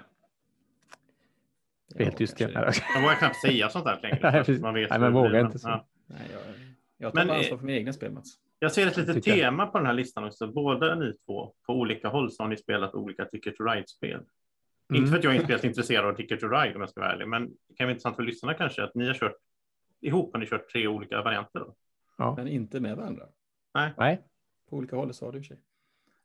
[1.90, 2.40] Det är helt tyst.
[2.40, 2.50] Man
[3.04, 4.20] vågar knappt säga sånt här längre.
[4.48, 5.68] Nej, man vet Nej, men det vågar inte så.
[5.70, 5.88] Ja.
[6.06, 6.42] Nej, jag,
[6.98, 8.40] jag tar Men, ansvar eh, för mina egna spel, Mats.
[8.60, 10.48] Jag ser ett litet tema på den här listan också.
[10.48, 14.20] Båda ni två, på olika håll, så har ni spelat olika Ticket to Ride-spel.
[14.94, 15.10] Inte Mm.
[15.10, 17.28] för att jag är speciellt intresserad av Ticket to Ride om jag ska vara ärlig,
[17.28, 19.36] men det kan vara intressant för lyssnarna kanske att ni har kört
[20.02, 21.76] ihop, har ni kört tre olika varianter då?
[22.18, 22.36] Ja.
[22.36, 23.26] Men inte med varandra.
[23.74, 23.94] Nej,
[24.70, 25.58] På olika håll sa du i sig.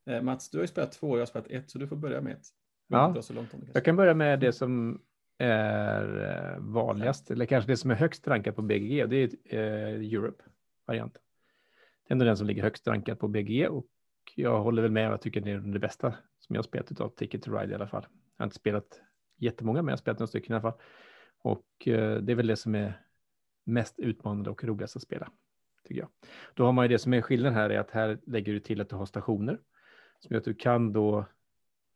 [0.06, 1.96] Eh, Mats, du har ju spelat två och jag har spelat ett, så du får
[1.96, 2.42] börja med ett.
[2.88, 3.06] Ja.
[3.06, 5.00] inte dra så långt om det jag kan börja med det som
[5.38, 6.24] är
[6.54, 9.08] eh, vanligast, eller kanske det som är högst rankat på BGG.
[9.08, 11.22] Det är eh, Europe-varianten.
[12.04, 13.86] Det är ändå den som ligger högst rankad på bg och
[14.34, 17.00] jag håller väl med och jag tycker det är det bästa som jag har spelat
[17.00, 18.06] av Ticket to Ride i alla fall.
[18.36, 19.00] Jag har inte spelat
[19.36, 20.80] jättemånga, men jag har spelat några stycken i alla fall.
[21.38, 23.02] Och eh, det är väl det som är
[23.64, 25.30] mest utmanande och roligast att spela,
[25.84, 26.08] tycker jag.
[26.54, 28.80] Då har man ju det som är skillnaden här är att här lägger du till
[28.80, 29.58] att du har stationer
[30.20, 31.26] som gör att du kan då,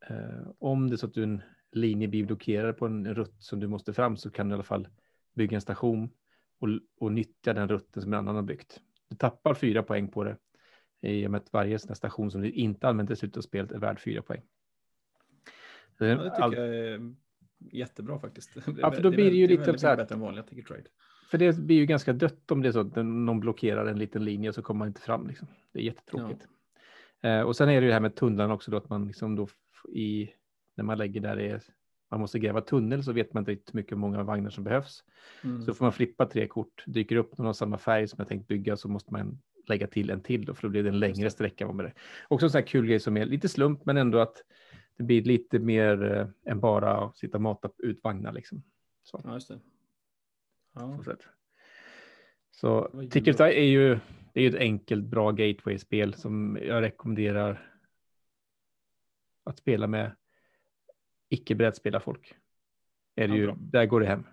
[0.08, 1.42] eh, om det är så att du en
[1.72, 4.62] linje blir blockerad på en rutt som du måste fram så kan du i alla
[4.62, 4.88] fall
[5.34, 6.10] bygga en station
[6.58, 8.80] och, och nyttja den rutten som en annan har byggt.
[9.08, 10.36] Du tappar fyra poäng på det
[11.00, 13.78] i och med att varje station som du inte använder i slutet av spelet är
[13.78, 14.42] värd fyra poäng.
[15.98, 17.14] Ja, det tycker all- jag är
[17.58, 18.50] jättebra faktiskt.
[18.78, 20.88] Ja, för då blir det ju lite så här- bättre än vanliga Ticket Ride.
[21.30, 24.24] För det blir ju ganska dött om det är så att någon blockerar en liten
[24.24, 25.26] linje så kommer man inte fram.
[25.26, 25.48] Liksom.
[25.72, 26.48] Det är jättetråkigt.
[27.22, 29.36] Eh, och sen är det ju det här med tunnlarna också då att man liksom
[29.36, 29.48] då
[29.88, 30.30] i
[30.74, 31.62] när man lägger där det är
[32.10, 35.04] man måste gräva tunnel så vet man inte riktigt hur mycket många vagnar som behövs.
[35.44, 35.62] Mm.
[35.62, 38.48] Så får man flippa tre kort, dyker upp någon av samma färg som jag tänkt
[38.48, 39.38] bygga så måste man
[39.68, 41.72] lägga till en till då, för då blir det en längre sträcka.
[41.72, 41.92] Med det.
[42.28, 44.36] Också en sån här kul grej som är lite slump men ändå att
[44.96, 48.62] det blir lite mer eh, än bara att sitta och mata ut vagnar liksom.
[49.02, 49.20] Så.
[49.24, 49.58] Ja, just det.
[50.74, 50.98] Ja.
[52.50, 53.98] Så Ticket är ju
[54.32, 57.72] det är ju ett enkelt, bra gateway-spel som jag rekommenderar
[59.44, 60.16] att spela med
[61.28, 62.34] icke-brädspelarfolk.
[63.16, 63.56] Är det Ja, ju, bra.
[63.60, 64.26] där går det hem.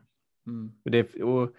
[0.48, 0.72] Mm.
[0.84, 1.56] Det, och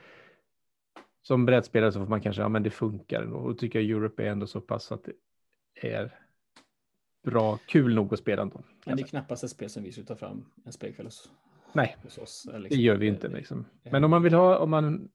[1.22, 3.36] som brädspelare så får man kanske, ja men det funkar ändå.
[3.36, 6.18] Och då tycker jag Europe är ändå så pass att det är
[7.22, 8.62] bra, kul nog att spela ändå.
[8.86, 11.30] Men det är knappast ett spel som vi skulle ta fram en spelkväll hos,
[11.72, 12.44] Nej, hos oss.
[12.48, 12.80] eller det liksom.
[12.82, 13.28] gör vi inte.
[13.28, 13.64] Liksom.
[13.82, 15.08] det- Men om man vill ha, om man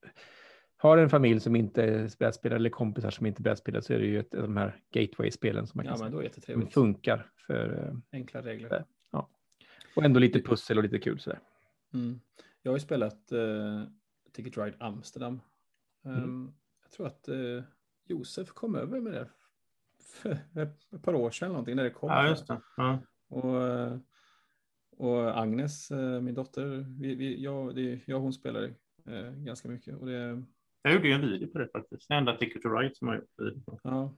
[0.78, 4.00] har en familj som inte är brädspelare eller kompisar som inte är brädspelare så är
[4.00, 6.22] det ju ett av de här gateway-spelen som man kan Ja, men säga.
[6.44, 8.86] då är det funkar för, eh, Enkla regler.
[9.96, 11.40] Och ändå lite pussel och lite kul sådär.
[11.94, 12.20] Mm.
[12.62, 13.84] Jag har ju spelat uh,
[14.32, 15.42] Ticket Ride Amsterdam.
[16.06, 16.24] Mm.
[16.24, 17.64] Um, jag tror att uh,
[18.06, 19.30] Josef kom över med det
[20.10, 20.38] för
[20.92, 22.10] ett par år sedan eller någonting när det kom.
[22.10, 22.62] Ja, just det.
[22.78, 23.00] Ja.
[23.28, 23.98] Och, eh,
[24.98, 28.64] och Agnes, eh, min dotter, vi, vi, jag, det, jag och hon spelar
[29.06, 29.98] eh, ganska mycket.
[29.98, 30.44] Och det,
[30.82, 32.08] Jag gjorde ju en video på det faktiskt.
[32.08, 33.80] Det enda Ticket to Ride som jag har gjort video på.
[33.84, 34.14] ja,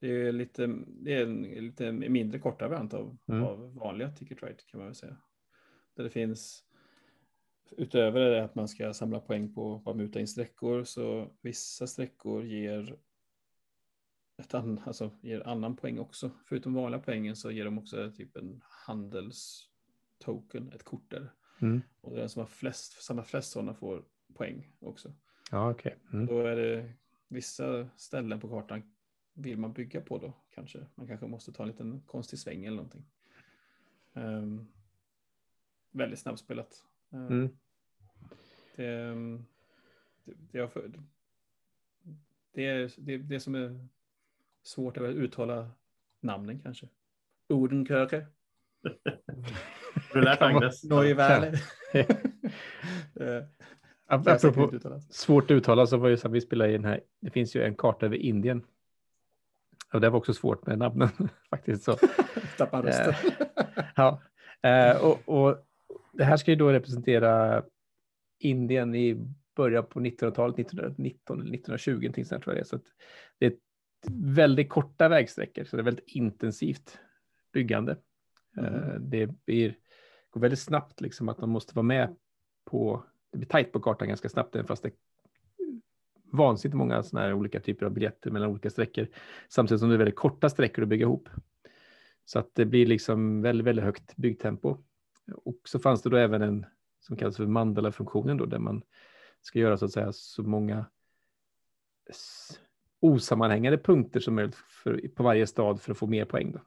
[0.00, 3.42] det är lite, det är en lite mindre korta variant av, Mm.
[3.42, 5.16] av vanliga Ticket Ride kan man väl säga.
[5.94, 6.64] Där det finns,
[7.70, 12.44] utöver det att man ska samla poäng på att muta in sträckor, så vissa sträckor
[12.44, 12.96] ger
[14.38, 16.30] ett an, alltså, ger annan poäng också.
[16.46, 21.32] Förutom vanliga poängen så ger de också typ en handelstoken, ett kort där.
[21.60, 21.80] Mm.
[22.00, 25.12] Och den som har flest, samlar flest sådana får poäng också.
[25.50, 25.96] Ja, okej.
[26.12, 26.26] Mm.
[26.26, 26.92] Då är det
[27.28, 28.82] vissa ställen på kartan
[29.42, 30.86] vill man bygga på då kanske.
[30.94, 33.04] Man kanske måste ta en liten konstig sväng eller någonting.
[34.12, 34.68] Um,
[35.90, 36.84] väldigt snabbspelat.
[37.10, 37.50] Um, Mm.
[38.76, 38.94] det,
[40.24, 40.90] det, det, har för,
[42.52, 43.86] det, är, det, det som är
[44.62, 45.70] svårt är att uttala
[46.20, 46.88] namnen kanske.
[47.48, 48.26] Odenköke.
[50.12, 50.84] Du lät Agnes.
[50.84, 51.58] Neuväle.
[53.20, 53.44] Eh,
[54.06, 54.72] Apropå
[55.10, 57.00] svårt att uttala så var ju så att vi spelade i den här.
[57.20, 58.62] Det finns ju en karta över Indien.
[59.92, 61.08] Och det var också svårt med namnen
[61.50, 61.82] faktiskt.
[61.82, 61.92] Så.
[62.58, 63.14] Tappar rösten.
[63.96, 64.22] Ja,
[64.62, 65.66] eh, och, och
[66.12, 67.62] det här ska ju då representera
[68.38, 72.78] Indien i början på 1900-talet, 1919 eller 1920, någonting sånt tror jag det är.
[72.78, 72.78] Så
[73.38, 73.52] det är
[74.12, 76.98] väldigt korta vägsträckor, så det är väldigt intensivt
[77.52, 77.96] byggande.
[78.58, 79.10] Eh, Mhm.
[79.10, 79.74] det blir,
[80.30, 82.16] går väldigt snabbt, liksom att man måste vara med
[82.64, 84.90] på, det blir tajt på kartan ganska snabbt, även fast det
[86.32, 89.06] vansinnigt många sådana här olika typer av biljetter mellan olika sträckor,
[89.48, 91.28] samtidigt som det är väldigt korta sträckor att bygga ihop.
[92.24, 94.76] Så att det blir liksom väldigt, väldigt högt byggtempo.
[95.44, 96.66] Och så fanns det då även en
[97.00, 98.82] som kallas för mandala-funktionen då, där man
[99.40, 100.86] ska göra så att säga så många
[103.00, 106.52] osammanhängande punkter som möjligt för, på varje stad för att få mer poäng.
[106.52, 106.58] Då.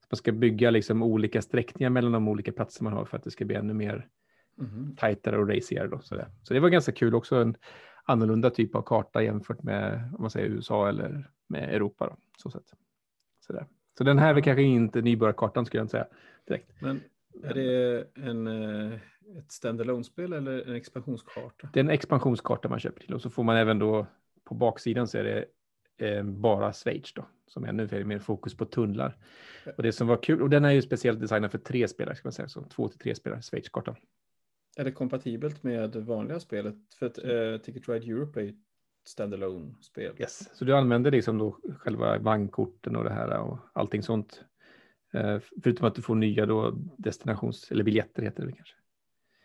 [0.00, 3.24] Så man ska bygga liksom olika sträckningar mellan de olika platser man har för att
[3.24, 4.08] det ska bli ännu mer
[4.58, 4.96] Mhm.
[4.96, 5.88] tajtare och racigare.
[5.88, 6.28] Då, sådär.
[6.42, 7.56] Så det var ganska kul också, en
[8.06, 12.06] annorlunda typ av karta jämfört med om man säger USA eller med Europa.
[12.06, 12.72] Då, så, sätt.
[13.46, 13.66] Sådär.
[13.98, 16.06] så den här är kanske inte nybörjarkartan skulle jag inte säga
[16.46, 16.70] direkt.
[16.80, 17.00] Men
[17.42, 18.98] är det en, eh,
[19.38, 21.68] ett standalone-spel eller en expansionskarta?
[21.72, 24.06] Det är en expansionskarta man köper till och så får man även då
[24.44, 25.44] på baksidan så är det
[26.06, 29.16] eh, bara Schweiz då, som är ännu mer fokus på tunnlar.
[29.76, 32.26] Och det som var kul, och den är ju speciellt designad för tre spelare, ska
[32.26, 33.96] man säga, så två till tre spelare, Schweiz-kartan.
[34.78, 36.74] Är det kompatibelt med det vanliga spelet?
[36.98, 38.56] För att eh, Ticket Ride Europe är ju ett
[39.04, 40.14] standalone-spel.
[40.18, 40.56] Yes.
[40.56, 44.44] Så du använder liksom då själva vagnkorten och det här och allting sånt.
[45.12, 48.74] Eh, förutom att du får nya då destinations, eller biljetter heter det kanske.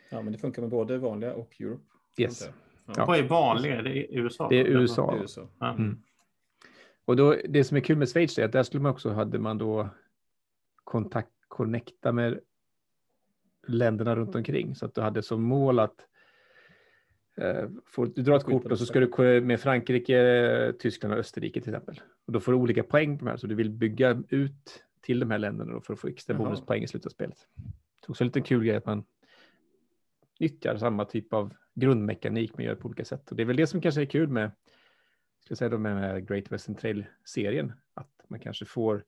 [0.09, 1.83] Ja, men det funkar med både vanliga och Europe.
[2.17, 2.49] Yes.
[2.85, 3.05] Ja.
[3.05, 3.71] Vad är vanlig?
[3.71, 4.49] Är det USA?
[4.49, 5.15] Det är USA.
[5.15, 5.47] Det är.
[5.59, 5.73] Ja.
[5.73, 6.01] Mm.
[7.05, 9.39] Och då, det som är kul med Schweiz är att där skulle man också, hade
[9.39, 9.89] man då
[10.83, 12.39] kontakt, connecta med
[13.67, 14.75] länderna runt omkring.
[14.75, 16.07] Så att du hade som mål att
[17.37, 21.61] eh, få, du drar ett kort och så ska du med Frankrike, Tyskland och Österrike
[21.61, 22.01] till exempel.
[22.25, 25.19] Och då får du olika poäng på de här, så du vill bygga ut till
[25.19, 27.47] de här länderna för att få extra bonuspoäng i slutet av spelet.
[27.55, 29.03] Det är också en liten kul grej att man
[30.39, 33.31] nyttjar samma typ av grundmekanik men gör på olika sätt.
[33.31, 34.51] Och det är väl det som kanske är kul med,
[35.45, 39.03] ska säga då med Great Western Trail-serien, att man kanske får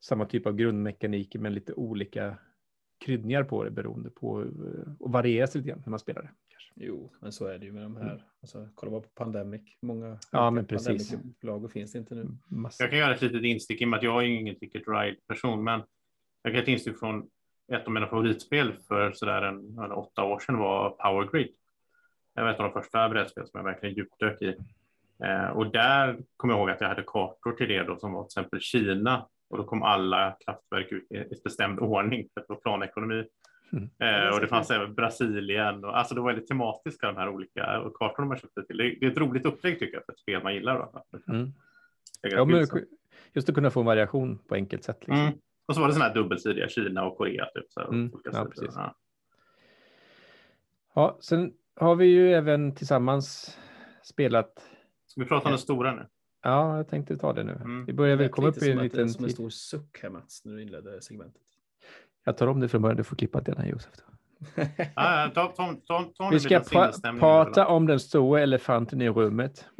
[0.00, 2.38] samma typ av grundmekanik men lite olika
[3.02, 6.30] kryddningar på det beroende på eh, och varieras lite grann när man spelar det.
[6.48, 6.72] Kanske.
[6.74, 8.24] Jo, men så är det ju med de här.
[8.40, 9.62] Alltså, kolla bara på Pandemic.
[9.80, 11.10] Många Ja, men precis.
[11.10, 12.26] Pandemic-lagor finns det inte nu.
[12.48, 12.82] Massa.
[12.82, 14.82] Jag kan göra ett litet instick i och med att jag är ju ingen Ticket
[14.86, 15.82] Ride-person, men
[16.42, 17.28] jag kan ett instick från
[17.72, 21.48] ett av mina favoritspel för sådär en, en åtta år sedan var Power Grid.
[22.34, 24.56] Det var ett av de första brädspel som jag verkligen djupdök i.
[25.24, 28.22] Eh, och där kommer jag ihåg att jag hade kartor till det då som var
[28.22, 32.48] till exempel Kina och då kom alla kraftverk ut i i bestämd ordning för att
[32.48, 33.24] det var planekonomi.
[33.72, 33.90] Mm.
[33.98, 37.80] Eh, och det fanns även Brasilien och alltså det var väldigt tematiska de här olika
[37.80, 38.76] och kartorna man köpte till.
[38.76, 40.78] Det, det är ett roligt upplägg tycker jag för ett spel man gillar.
[40.78, 41.02] Då.
[41.32, 41.52] Mm.
[42.22, 42.66] Det Ja, men,
[43.32, 44.98] just att kunna få en variation på enkelt sätt.
[45.00, 45.16] Liksom.
[45.16, 45.38] Mm.
[45.66, 47.46] Och så var det sådana här dubbelsidiga Kina och Korea.
[47.54, 48.74] Typ, så här, Mm, olika ja, precis.
[48.74, 48.94] Ja.
[50.94, 53.58] Ja, sen har vi ju även tillsammans
[54.02, 54.52] spelat.
[55.06, 56.06] Ska vi prata om den stora nu?
[56.42, 57.52] Ja, jag tänkte ta det nu.
[57.52, 57.84] Mm.
[57.84, 60.44] Vi börjar väl komma upp i en det liten Som en stor suck här Mats,
[60.44, 61.42] när du inledde segmentet.
[62.24, 62.96] Jag tar om det från början.
[62.96, 63.90] Du får klippa den här Josef.
[64.96, 69.66] Ja, ta, ta, ta, ta Vi ska pra prata om den stora elefanten i rummet.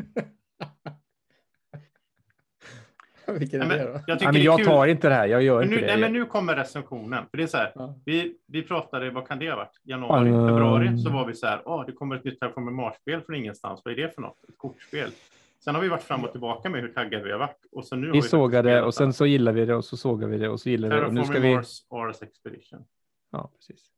[3.27, 4.01] Vilken Nej, är det men, då?
[4.07, 5.27] jag tycker Ja, men det är jag tar inte det här.
[5.27, 5.87] Jag gör Men inte nu, det.
[5.93, 7.25] nej, men nu kommer recensionen.
[7.31, 7.95] För det är så här, Ja.
[8.05, 9.81] vi, vi pratade, vad kan det ha varit?
[9.83, 10.49] Januari, Mm.
[10.49, 13.81] februari, så var vi så här, åh, det kommer ett nytt Mars-spel från ingenstans.
[13.85, 14.45] Vad är det för något?
[14.49, 15.11] Ett kortspel.
[15.65, 17.67] Sen har vi varit fram och tillbaka med hur taggade vi har varit.
[17.73, 19.97] Och så nu har Vi vi sågade och sen så gillar vi det och så
[19.97, 21.07] sågar vi det och så gillar vi det.
[21.07, 21.55] Och nu Terraform ska vi...
[21.55, 22.85] Mars Ars Expedition.
[23.31, 23.89] Ja, precis.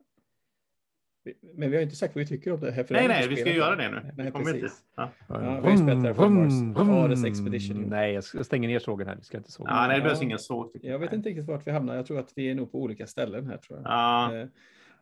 [1.54, 2.84] Men vi har inte sagt vad vi tycker om det här.
[2.84, 4.00] för Nej, nej, vi ska spelat göra det nu.
[4.16, 4.84] Nej, Vi kommer precis.
[4.96, 5.10] Ja.
[5.28, 7.82] Ja, vi har ju spelat Terraform Mars, Ares Expedition.
[7.82, 9.16] Nej, jag stänga ner sågen här.
[9.16, 9.70] Vi ska inte såga.
[9.70, 10.24] Ja, nej, det behövs Ja.
[10.24, 10.72] ingen såg.
[10.72, 11.96] tycker Jag vet inte riktigt vart vi hamnar.
[11.96, 13.56] Jag tror att vi är nog på olika ställen här.
[13.56, 13.90] tror jag.
[13.92, 14.46] Ja, Eh,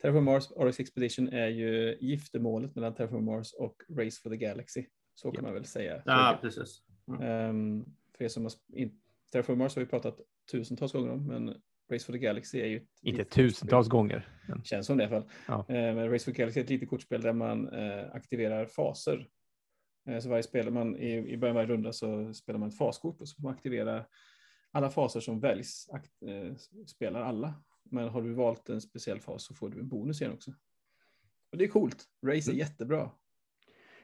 [0.03, 4.85] Terraform Mars, Ares Expedition är ju giftermålet mellan Terraform Mars och Race for the Galaxy.
[5.15, 5.43] Så kan Ja.
[5.43, 6.03] man väl säga.
[6.07, 6.83] ja, precis.
[7.23, 7.85] Ehm,
[8.17, 8.53] för er som har
[9.33, 11.49] Terraform Mars har vi pratat tusentals gånger om, men
[11.93, 13.91] Race for the Galaxy är ju ett Inte tusentals kortspel.
[13.99, 14.29] gånger.
[14.49, 15.31] Men, Känns som det i alla fall.
[15.49, 15.61] Ja.
[15.69, 19.29] Eh, Men Race for the Galaxy är ett litet kortspel där man eh, aktiverar faser.
[20.09, 22.77] Eh, Så varje spel man i, i början av varje runda så spelar man ett
[22.79, 24.05] faskort och så får man aktivera
[24.71, 25.89] alla faser som väljs.
[25.93, 26.55] Akt, eh,
[26.87, 27.55] spelar alla.
[27.85, 30.51] Men har du valt en speciell fas så får du en bonus igen också.
[31.53, 32.05] Och det är coolt.
[32.27, 32.59] Race är Mm.
[32.59, 33.11] jättebra.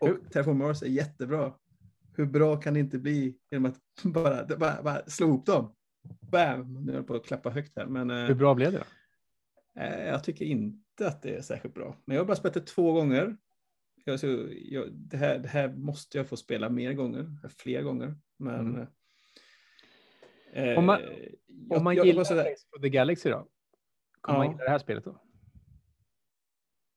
[0.00, 1.54] Och Terraform Mars är jättebra.
[2.16, 5.74] Hur bra kan det inte bli genom att bara, bara, bara slå ihop dem?
[6.20, 6.74] Bam!
[6.84, 7.86] Nu höll jag på att klappa högt här.
[7.86, 8.84] Men, eh, hur bra blev det då?
[9.80, 11.96] Eh, Jag tycker inte att det är särskilt bra.
[12.04, 13.36] Men jag har bara spelat det två gånger.
[14.04, 18.14] Jag, så, jag, det, här, det här måste jag få spela mer gånger, fler gånger.
[18.36, 18.60] Men...
[18.74, 18.86] Mm.
[20.52, 22.46] eh, Om man- jag, Om man jag, gillar sådär,
[22.82, 23.48] the Galaxy då?
[24.20, 24.44] Kommer Ja.
[24.44, 25.22] man gilla det här spelet då?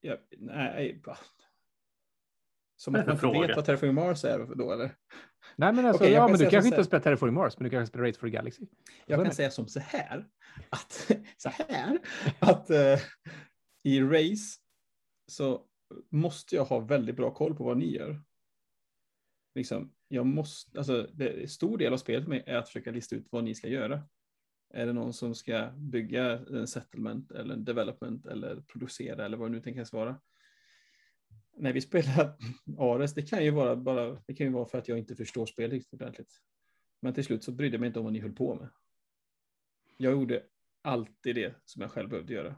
[0.02, 1.02] jag, nej?
[2.82, 4.96] Som att man inte vet vad Terraform Mars är då, eller?
[5.56, 6.84] Nej, men alltså, jag ja, kan men du kanske inte har här.
[6.84, 8.66] spelat Terraform Mars, men du kanske spelar Race for the Galaxy.
[9.06, 9.34] Jag kan det.
[9.34, 10.28] säga som så här,
[10.70, 12.00] att, så här,
[12.40, 13.00] att eh,
[13.84, 14.60] i race
[15.32, 15.66] så
[16.10, 18.22] måste jag ha väldigt bra koll på vad ni gör.
[19.56, 23.16] Liksom, jag måste, alltså, det, stor del av spelet för mig är att försöka lista
[23.16, 24.04] ut vad ni ska göra.
[24.74, 29.50] Är det någon som ska bygga en settlement eller en development eller producera eller vad
[29.50, 30.20] det nu tänkas vara?
[31.62, 32.34] När vi spelar
[32.78, 35.46] Ares, det kan ju vara bara, det kan ju vara för att jag inte förstår
[35.46, 36.42] spelet riktigt ordentligt.
[37.00, 38.70] Men till slut så brydde jag mig inte om vad ni höll på med.
[39.98, 40.44] Jag gjorde
[40.82, 42.56] alltid det som jag själv behövde göra.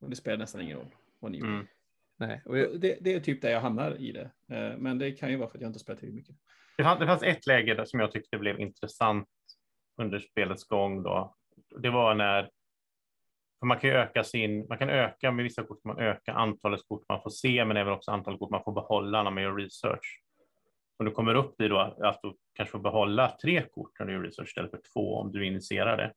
[0.00, 1.52] Och det spelar nästan ingen roll vad ni gjorde.
[1.52, 1.66] Mm.
[2.16, 4.30] Nej, jag, Det, det är typ där jag hamnar i det.
[4.48, 6.36] Eh, Men det kan ju vara för att jag inte spelat tillräckligt mycket.
[6.76, 9.28] Det fanns, det fanns ett läge där som jag tyckte blev intressant
[9.96, 11.02] under spelets gång.
[11.02, 11.36] Då.
[11.78, 12.50] Det var när
[13.58, 17.04] för man kan öka sin, man kan öka med vissa kort, man öka antalet kort
[17.08, 20.20] man får se, men även också antalet kort man får behålla när man gör research.
[20.98, 24.12] Om du kommer upp i då att du kanske får behålla tre kort när du
[24.12, 26.12] gör research istället för två om du initierar det.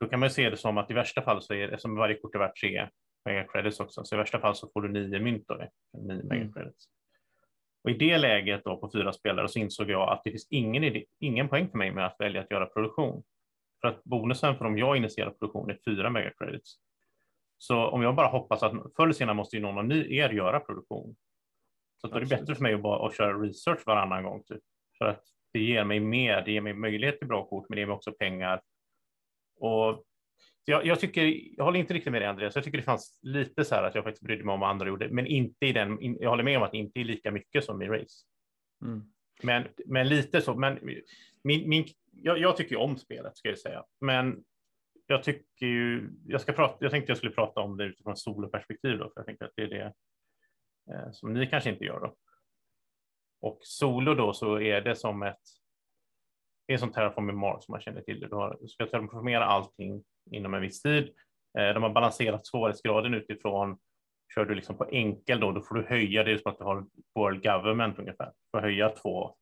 [0.00, 2.14] Då kan man se det som att i värsta fall så är det, som varje
[2.14, 2.88] kort är värt tre
[3.24, 6.88] megacredits också, så i värsta fall så får du nio mynt av det, nio megacredits.
[7.84, 10.84] Och i det läget då på fyra spelare så insåg jag att det finns ingen,
[10.84, 13.22] idé, ingen poäng för mig med att välja att göra produktion.
[13.82, 16.76] För att bonusen för om jag initierar produktion är fyra megacredits.
[17.58, 20.30] Så om jag bara hoppas att förr eller senare måste ju någon av ni er
[20.30, 21.16] göra produktion.
[22.00, 24.42] Så då är det bättre för mig att bara att köra research varannan gång.
[24.42, 24.62] Typ.
[24.98, 27.80] För att det ger mig mer, det ger mig möjlighet till bra kort, men det
[27.80, 28.60] ger mig också pengar.
[29.56, 30.04] Och
[30.64, 33.64] jag, jag, tycker, jag håller inte riktigt med dig Andreas, jag tycker det fanns lite
[33.64, 36.00] så här att jag faktiskt brydde mig om vad andra gjorde, men inte i den,
[36.00, 38.26] in, jag håller med om att det inte är lika mycket som i race.
[38.84, 39.02] Mm.
[39.42, 40.78] Men, men lite så, men
[41.42, 44.44] min, min, jag, jag tycker ju om spelet ska jag säga, men
[45.06, 48.98] jag tycker ju, jag ska prata, jag tänkte jag skulle prata om det utifrån soloperspektiv
[48.98, 49.92] då, för jag tänker att det är det
[50.94, 52.16] eh, som ni kanske inte gör då.
[53.40, 55.40] Och solo då så är det som ett,
[56.66, 58.28] det är som Terraform Mars som man känner till det.
[58.28, 61.14] Du, har, du ska terraformera allting inom en viss tid.
[61.58, 63.78] Eh, de har balanserat svårighetsgraden utifrån
[64.34, 66.86] Kör du liksom på enkel då, då får du höja det som att du har
[67.14, 68.26] World Government ungefär.
[68.26, 69.36] Du får höja två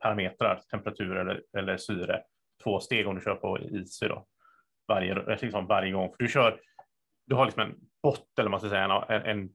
[0.00, 2.22] parametrar, temperatur eller, eller syre,
[2.64, 4.26] två steg om du kör på is då.
[4.88, 6.08] Varje, liksom varje gång.
[6.08, 6.60] För du kör,
[7.26, 9.50] du har liksom en bot eller man ska säga, en, en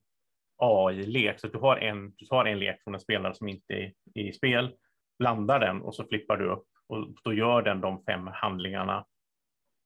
[0.57, 1.39] AI-lek.
[1.39, 3.93] Så att du har, en, du tar en lek från en spelare som inte är
[4.13, 4.75] i spel,
[5.19, 9.05] blandar den och så flippar du upp och då gör den de fem handlingarna,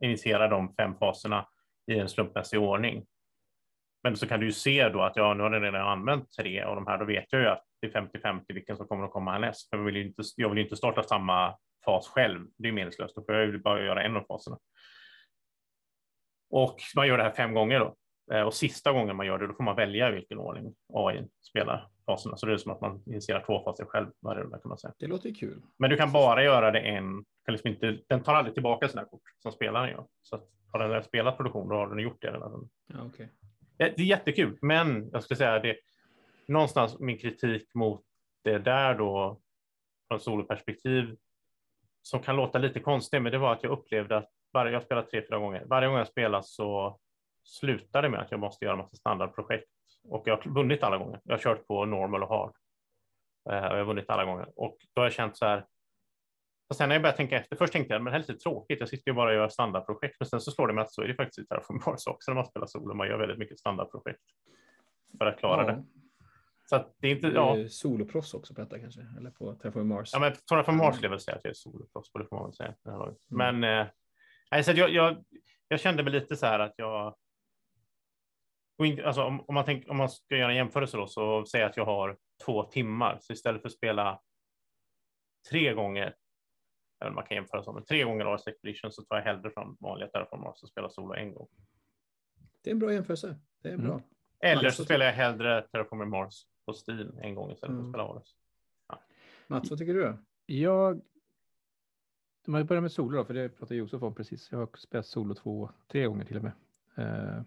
[0.04, 1.48] initierar de fem faserna
[1.92, 3.06] i en slumpmässig ordning.
[4.04, 6.62] Men så kan du ju se då att ja, nu har den redan använt tre
[6.62, 6.98] av de här.
[6.98, 9.70] Då vet jag ju att det är 50-50 vilken som kommer att komma härnäst.
[9.70, 12.48] För jag vill ju inte, jag vill inte starta samma fas själv.
[12.58, 13.16] Det är meningslöst.
[13.16, 14.58] Då får jag ju bara göra en av faserna.
[16.50, 17.96] Och man gör det här fem gånger då.
[18.36, 21.28] Eh, Och sista gången man gör det, då får man välja i vilken ordning AI
[21.42, 22.38] spelar faserna.
[22.38, 24.94] Så det är som att man initierar två faser själv varje runda kan man säga.
[25.00, 25.62] Det låter kul.
[25.80, 29.06] Men du kan bara göra det en, kan liksom inte, den tar aldrig tillbaka sina
[29.06, 30.06] kort som spelaren gör.
[30.22, 32.70] Så att har den spelat produktion, då har den gjort det redan.
[32.88, 33.30] Ja, okej.
[33.80, 35.78] Det är jättekul, men jag skulle säga det
[36.48, 38.02] någonstans min kritik mot
[38.44, 39.40] det där då
[40.08, 41.16] från soloperspektiv
[42.02, 45.02] som kan låta lite konstigt, men det var att jag upplevde att varje, jag spelar
[45.02, 45.64] tre, fyra gånger.
[45.66, 47.00] Varje gång jag spelar så
[47.44, 49.70] slutar det med att jag måste göra massa standardprojekt
[50.04, 51.20] och jag har vunnit alla gånger.
[51.24, 52.54] Jag har kört på normal och hard.
[53.50, 55.66] Eh, och jag har vunnit alla gånger och då har jag känt så här.
[56.70, 58.44] Och sen när jag började tänka efter, först tänkte jag men det här är lite
[58.44, 58.80] tråkigt.
[58.80, 61.02] Jag sitter ju bara och gör standardprojekt, men sen så slår det mig att så
[61.02, 62.94] är det faktiskt i Terraform Mars också när man spelar solo.
[62.94, 64.22] Man gör väldigt mycket standardprojekt
[65.18, 65.84] för att klara det.
[66.66, 67.70] Så att det är inte, ja, Ja.
[67.70, 69.02] Soloproffs också på detta kanske?
[69.18, 70.10] Eller på Terraform Mars?
[70.14, 70.94] Ja, men Terraform Mars Mm.
[70.94, 72.76] skulle jag väl säga att jag är soloproffs på, det får man väl säga.
[72.86, 73.18] Laget.
[73.28, 75.24] Men eh, så jag, jag,
[75.68, 77.16] jag kände väl lite så här att jag...
[78.84, 81.64] inte- Alltså, om, om, man tänk, om man ska göra en jämförelse då, så säg
[81.64, 83.18] att jag har två timmar.
[83.22, 84.22] Så istället för att spela
[85.50, 86.16] tre gånger,
[87.00, 90.10] eller man kan jämföra som tre gånger Ars Expedition så tar jag hellre från vanliga
[90.10, 91.48] Terraform Mars och spelar solo en gång.
[92.64, 93.36] Det är en bra jämförelse.
[93.62, 93.86] Det är Mm.
[93.86, 94.02] bra.
[94.40, 97.86] Eller Mats, så spelar jag hellre Terraform Mars på Steam en gång istället för Mm.
[97.86, 98.36] att spela Ares.
[99.48, 100.04] Mats, vad tycker du?
[100.04, 100.18] då?
[100.46, 101.02] Jag...
[102.48, 104.52] Om jag börjar med solo då, för det pratade Josef om precis.
[104.52, 106.52] Jag har spelat solo två, tre gånger till och med.
[106.98, 107.42] Eh,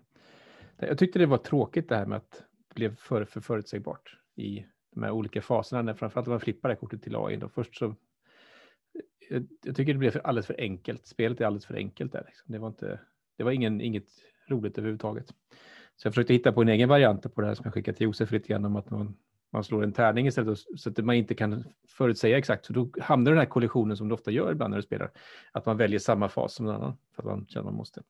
[0.88, 2.30] jag tyckte det var tråkigt det här med att
[2.68, 6.68] det blev för, för förutsägbart i de här olika faserna, när framförallt när man flippar
[6.68, 7.36] det här kortet till AI.
[7.36, 7.48] Då.
[7.48, 7.94] Först så,
[9.30, 11.06] jag, jag tycker det blev för, alldeles för enkelt.
[11.06, 12.24] Spelet är alldeles för enkelt där.
[12.26, 12.52] Liksom.
[12.52, 13.00] Det var, inte,
[13.36, 14.06] det var ingen, inget
[14.48, 15.26] roligt överhuvudtaget.
[15.96, 18.04] Så jag försökte hitta på en egen variant på det här som jag skickade till
[18.04, 19.16] Josef lite grann om att man,
[19.52, 22.66] man slår en tärning istället så att man inte kan förutsäga exakt.
[22.66, 25.10] Så då hamnar den här kollisionen som du ofta gör ibland när du spelar.
[25.52, 28.02] Att man väljer samma fas som någon annan för att man känner man måste.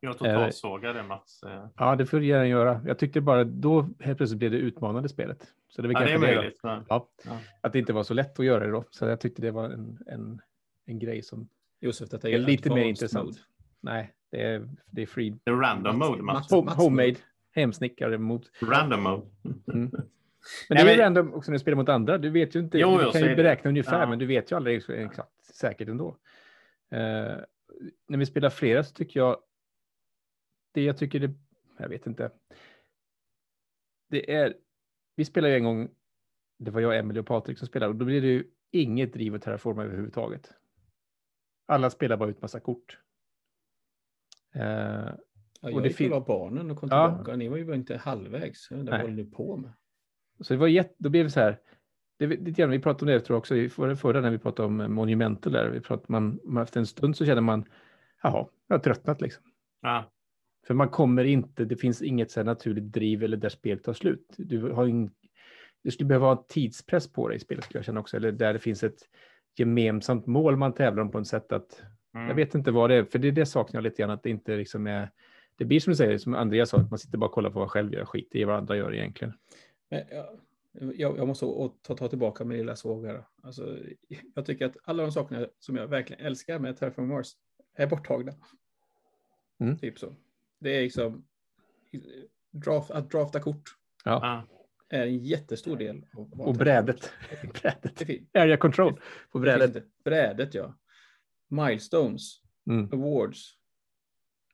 [0.00, 1.42] Jag totalsågade Mats.
[1.42, 2.80] eh, Ja, det får du gärna göra.
[2.86, 5.54] Jag tyckte bara då helt plötsligt blev det utmanande spelet.
[5.70, 6.60] Så det var Ja, det är det möjligt.
[6.62, 6.84] Men...
[6.88, 7.38] Ja, Ja.
[7.60, 8.84] att det inte var så lätt att göra det då.
[8.90, 10.40] Så jag tyckte det var en, en,
[10.86, 11.48] en grej som
[11.80, 13.24] Josef, detta är är lite mer intressant.
[13.26, 13.38] mode.
[13.80, 15.30] Nej, det är, det är free.
[15.44, 16.50] Det är random mode, Mats.
[16.50, 17.16] Home, homemade,
[17.54, 18.50] hemsnickrade mot.
[18.62, 19.26] Random mode.
[19.72, 19.90] Mm.
[20.68, 22.18] Men det är ju random också när du spelar mot andra.
[22.18, 22.78] Du vet ju inte.
[22.78, 23.36] Jo, du kan ju är det.
[23.36, 24.06] beräkna ungefär, Ja.
[24.06, 26.08] men du vet ju aldrig ex- exakt säkert ändå.
[26.90, 27.36] Eh,
[28.08, 29.36] när vi spelar flera så tycker jag.
[30.72, 31.34] Det jag tycker det.
[31.78, 32.30] Jag vet inte.
[34.10, 34.54] Det är.
[35.16, 35.88] Vi spelade ju en gång.
[36.58, 39.34] Det var jag, Emelie och Patrik som spelade och då blir det ju inget driv
[39.34, 40.52] och terraforma överhuvudtaget.
[41.66, 42.98] Alla spelar bara ut massa kort.
[44.54, 45.08] Eh,
[45.62, 47.08] Ja, Och jag det gick och la barnen och kom Ja.
[47.08, 47.36] tillbaka.
[47.36, 48.70] Ni var ju bara inte halvvägs.
[48.70, 49.72] Vad håller ni på med?
[50.40, 51.60] Så det var jätte, då blev det så här.
[52.18, 54.38] Det, lite grann, vi pratade om det tror jag också i förra, förra när vi
[54.38, 55.68] pratade om Monumental där.
[55.70, 57.64] Vi pratade, man, man, efter en stund så känner man,
[58.22, 59.44] jaha, jag har tröttnat liksom.
[59.80, 60.12] Ja.
[60.70, 63.92] För man kommer inte, det finns inget så här naturligt driv eller där spelet tar
[63.92, 64.34] slut.
[64.36, 65.10] Du har ing,
[65.82, 68.16] du skulle behöva ha en tidspress på dig i spelet skulle jag känna också.
[68.16, 68.98] Eller där det finns ett
[69.56, 71.82] gemensamt mål man tävlar om på ett sätt att,
[72.14, 72.28] Mm.
[72.28, 74.30] jag vet inte vad det är, för det, det saknar jag lite grann att det
[74.30, 75.10] inte liksom är,
[75.56, 77.58] det blir som du säger, som Andreas sa, att man sitter bara och kollar på
[77.58, 79.34] vad själv gör, skit i vad andra gör egentligen.
[79.88, 80.26] Men jag,
[80.96, 81.46] jag, jag måste
[81.82, 83.24] ta, ta tillbaka min lilla sågare.
[83.42, 83.78] Alltså,
[84.34, 87.32] jag tycker att alla de sakerna som jag verkligen älskar med Terraform Mars
[87.74, 88.32] är borttagna.
[89.60, 89.78] Mm.
[89.78, 90.14] Typ så.
[90.60, 91.24] Det är liksom
[92.50, 93.62] draft, att drafta kort
[94.04, 94.20] Ja,
[94.88, 94.96] Ja.
[94.98, 96.06] är en jättestor del.
[96.16, 97.12] Av och brädet.
[97.62, 98.02] Brädet.
[98.34, 99.00] Area control
[99.32, 99.84] på det brädet.
[100.04, 100.74] Brädet, ja.
[101.48, 102.40] Milestones,
[102.70, 102.88] Mm.
[102.92, 103.56] awards.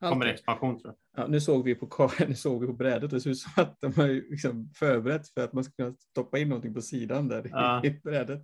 [0.01, 1.25] Kommer det expansion tror jag.
[1.25, 3.77] Ja, nu såg vi på, nu såg vi på brädet, det ser ut som att
[3.81, 7.29] de har ju liksom förberett för att man ska kunna stoppa in någonting på sidan
[7.29, 7.81] där Ja.
[7.85, 8.43] i brädet.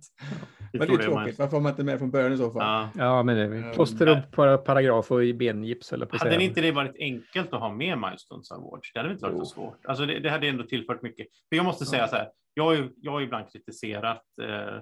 [0.73, 2.61] Vi Men det är tråkigt, varför har man inte med från början i så fall?
[2.61, 2.89] Ja.
[3.05, 6.61] Ja, men det är plåster och para- paragraf och i bengips eller på Hade inte
[6.61, 8.93] det varit enkelt att ha med Milestones Awards?
[8.93, 9.45] Det hade inte varit Jo.
[9.45, 9.85] så svårt.
[9.85, 11.27] Alltså det, det hade ändå tillfört mycket.
[11.49, 14.81] För jag måste säga så här, jag har ju, jag har ibland kritiserat, eh,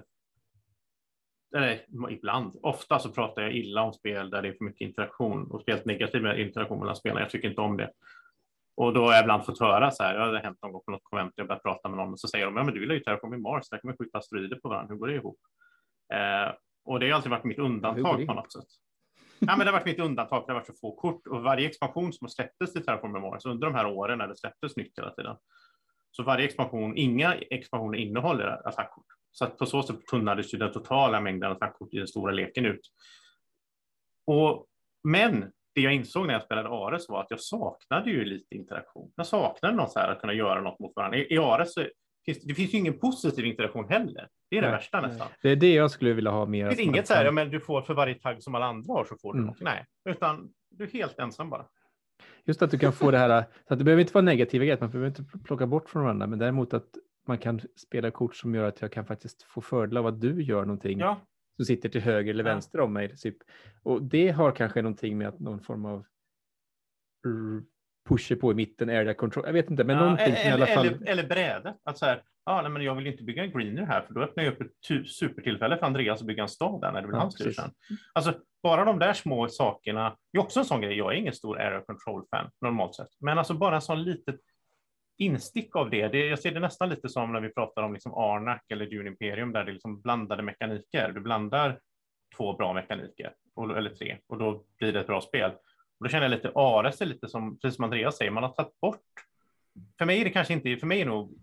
[1.54, 5.50] eller ibland, ofta så pratar jag illa om spel där det är för mycket interaktion
[5.50, 7.20] och speciellt negativ med interaktion mellan spelarna.
[7.20, 7.90] Jag tycker inte om det.
[8.74, 10.82] Och då har jag ibland fått höra så här, ja, det har hänt någon gång
[10.84, 12.80] på något konvent, jag börjat prata med någon och så säger de, ja men du
[12.80, 15.14] vill ju Terraform i Mars, där kan man skjuta asteroider på varandra, hur går det
[15.14, 15.38] ihop?
[16.14, 18.68] Eh, och det har alltid varit mitt undantag på något sätt.
[19.38, 21.68] Ja, men det har varit mitt undantag, det har varit så få kort och varje
[21.68, 24.98] expansion som har släpptes till Terraform Mars under de här åren när det släpptes nytt
[24.98, 25.36] hela tiden.
[26.10, 29.06] Så varje expansion, inga expansioner innehåller attackkort.
[29.32, 32.66] Så att på så sätt tunnades ju den totala mängden attackkort i den stora leken
[32.66, 32.80] ut.
[34.26, 34.66] Och,
[35.04, 39.12] men det jag insåg när jag spelade Ares var att jag saknade ju lite interaktion.
[39.16, 41.18] Jag saknade något så här att kunna göra något mot varandra.
[41.18, 41.84] I, i Ares så
[42.24, 44.28] finns det finns ju ingen positiv interaktion heller.
[44.50, 45.10] Det är det Nej, värsta nej.
[45.10, 45.28] nästan.
[45.42, 46.64] Det är det jag skulle vilja ha mer.
[46.64, 48.92] Det man inget så här, ja, men du får för varje tagg som alla andra
[48.92, 49.46] har så får du Mm.
[49.46, 49.60] något.
[49.60, 51.66] Nej, utan du är helt ensam bara.
[52.44, 54.78] Just att du kan få det här, så att det behöver inte vara negativa grejer,
[54.80, 56.88] man behöver inte plocka bort från varandra, men däremot att
[57.26, 60.42] man kan spela kort som gör att jag kan faktiskt få fördel av att du
[60.42, 61.20] gör någonting Ja,
[61.56, 62.50] som sitter till höger eller Ja.
[62.50, 63.16] vänster om mig.
[63.16, 63.36] Typ.
[63.82, 66.04] Och det har kanske någonting med att någon form av
[68.08, 70.52] pusher på i mitten, area control, jag vet inte, men ja, någonting som i eller,
[70.54, 70.86] alla fall...
[70.86, 71.76] eller, eller brädet.
[71.84, 74.20] Att så här, ja, nej, men jag vill inte bygga en greener här, för då
[74.22, 77.16] öppnar jag upp ett supertillfälle för Andreas att bygga en stad där när det blir
[77.16, 77.70] Ja, hans tur sen.
[78.12, 80.16] Alltså, bara de där små sakerna.
[80.32, 80.96] Det är också en sån grej.
[80.98, 84.40] Jag är ingen stor area control-fan normalt sett, men alltså bara en sån litet
[85.18, 86.08] instick av det.
[86.08, 86.26] det.
[86.26, 89.52] Jag ser det nästan lite som när vi pratar om liksom Arnak eller Dune Imperium
[89.52, 91.12] där det är liksom blandade mekaniker.
[91.12, 91.80] Du blandar
[92.36, 95.50] två bra mekaniker, och- eller tre, och då blir det ett bra spel.
[95.98, 98.50] Och då känner jag lite, Ares är lite som, precis som Andreas säger, man har
[98.52, 99.00] tagit bort.
[99.98, 101.38] För mig är det kanske inte, för mig är nog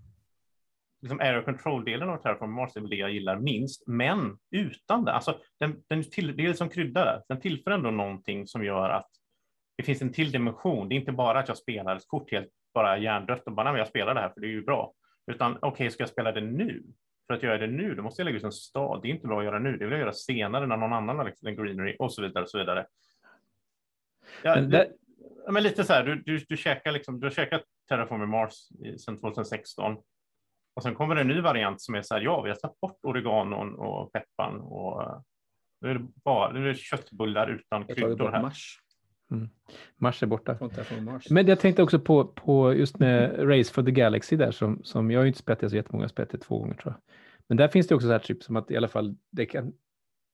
[1.02, 5.12] liksom area control-delen av Terraform Mars är väl det jag gillar minst, men utan det,
[5.12, 8.90] alltså den, den till, det är som krydda där, den tillför ändå någonting som gör
[8.90, 9.10] att
[9.78, 10.90] det finns en till dimension.
[10.90, 13.74] Det är inte bara att jag spelar ett kort helt bara hjärndött och bara, nej,
[13.74, 14.94] men jag spelar det här för det är ju bra,
[15.32, 16.84] utan okej, ska jag spela det nu?
[17.30, 19.02] för att göra det nu, då måste jag lägga ut en stad.
[19.02, 19.78] Det är inte bra att göra nu.
[19.78, 22.44] Det vill jag göra senare när någon annan har lagt en greenery och så vidare
[22.44, 22.86] och så vidare.
[24.44, 24.92] Ja, Men det,
[25.50, 28.54] men lite så här, du, du, du käkar liksom, du har käkat Terraforming Mars
[28.98, 29.98] sedan 2016.
[30.76, 32.80] Och sen kommer det en ny variant som är så här, ja, vi har tagit
[32.80, 35.20] bort oreganon och pepparn och eh,
[35.82, 38.42] nu är det bara nu är det köttbullar utan kryddor här.
[38.42, 38.80] Mars
[39.98, 40.58] Mars är borta.
[41.02, 41.30] Mars.
[41.30, 45.12] Men jag tänkte också på, på just med Race for the Galaxy där som, som
[45.12, 46.94] jag har ju inte spelat det så jättemånga, jag har spelat det två gånger tror
[46.94, 47.16] jag.
[47.48, 49.74] Men där finns det också så här typ som att i alla fall det kan,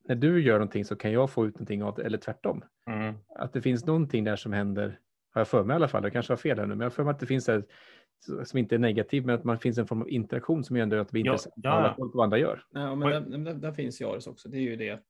[0.07, 2.63] när du gör någonting så kan jag få ut någonting av det, eller tvärtom.
[2.89, 3.15] Mm.
[3.35, 4.99] Att det finns någonting där som händer,
[5.31, 6.85] har jag för mig i alla fall, jag kanske har fel här nu, men jag
[6.85, 7.63] har för mig att det finns där
[8.43, 11.13] som inte är negativ, men att man finns en form av interaktion som gör att
[11.13, 12.09] vi inte Ja, ja.
[12.13, 12.63] vad andra gör.
[12.71, 14.49] Ja, men där, där, där finns Jaris också.
[14.49, 15.05] Det är ju det att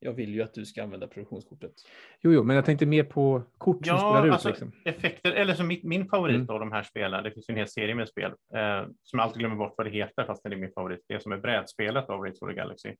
[0.00, 1.72] jag vill ju att du ska använda produktionskortet.
[2.22, 4.32] Jo, jo, men jag tänkte mer på kort som Ja, spelar ut.
[4.32, 4.72] alltså, liksom.
[4.84, 6.50] effekter, eller som min, min favorit Mm.
[6.50, 9.20] av de här spelen, det finns ju en hel serie med spel, eh, som jag
[9.20, 12.10] alltid glömmer bort vad det heter, fast det är min favorit, det som är brädspelet
[12.10, 12.94] av Race for the Galaxy.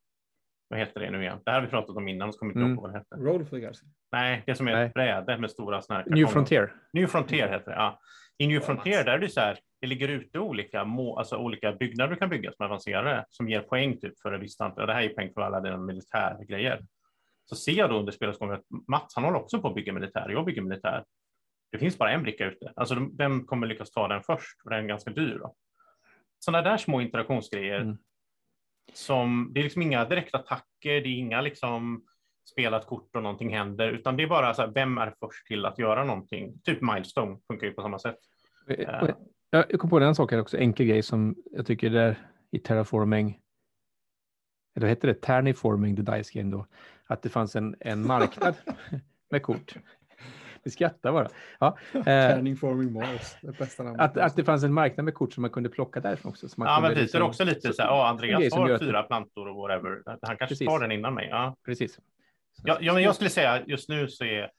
[0.69, 1.39] Vad heter det nu igen?
[1.45, 2.73] Det här har vi pratat om innan, så kommer inte Mm.
[2.73, 3.17] ihåg vad det heter.
[3.17, 3.87] Roll for the Galaxy.
[4.13, 4.87] Nej, det som är Nej.
[4.87, 6.27] ett bräde med stora såna här New.
[6.27, 6.73] Frontier.
[6.93, 8.01] New Frontier heter det, ja.
[8.39, 11.37] I New Ja, Frontier där är det så här, det ligger ute olika, må, alltså
[11.37, 14.81] olika byggnader du kan bygga som avancerade, som ger poäng typ för en viss antal.
[14.81, 16.87] Och det här är poäng för alla dina militärgrejer.
[17.45, 19.93] Så ser jag då under spelets gång att Mats, han håller också på att bygga
[19.93, 21.05] militär, jag bygger militär.
[21.73, 22.73] Det finns bara en bricka ute.
[22.77, 24.63] Alltså de- vem kommer lyckas ta den först?
[24.63, 25.55] För den är ganska dyr då.
[26.39, 27.97] Sådana där små interaktionsgrejer Mm.
[28.93, 32.05] som, det är liksom inga direkta attacker, det är inga liksom
[32.53, 35.65] spelat kort och någonting händer, utan det är bara så här, vem är först till
[35.67, 36.61] att göra någonting?
[36.65, 38.19] Typ Milestone funkar ju på samma sätt.
[38.69, 39.09] Eh, och
[39.51, 42.19] Jag kom på en sak här också, enkel grej som jag tycker där
[42.51, 43.41] i Terraforming,
[44.77, 46.67] eller vad heter det, Terniforming, the Dice Game då,
[47.07, 48.55] att det fanns en, en marknad
[49.31, 49.75] med kort.
[50.63, 51.29] Vi skrattar bara.
[51.59, 53.37] Ja, eh, Turning Forming Mars.
[53.43, 54.01] Det bästa namnet.
[54.01, 56.49] att, att det fanns en marknad med kort som man kunde plocka därifrån också.
[56.49, 57.13] Så man Ja, men precis.
[57.13, 60.03] Det är liksom- också lite så här, ja, Andreas har fyra plantor och whatever.
[60.07, 60.67] Han kanske Precis.
[60.67, 61.29] tar den innan mig.
[61.31, 61.57] Ja.
[61.65, 61.99] Precis.
[62.65, 64.51] Ja, ja, men jag skulle säga just nu så är, nu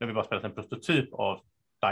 [0.00, 1.40] har vi bara spelat en prototyp av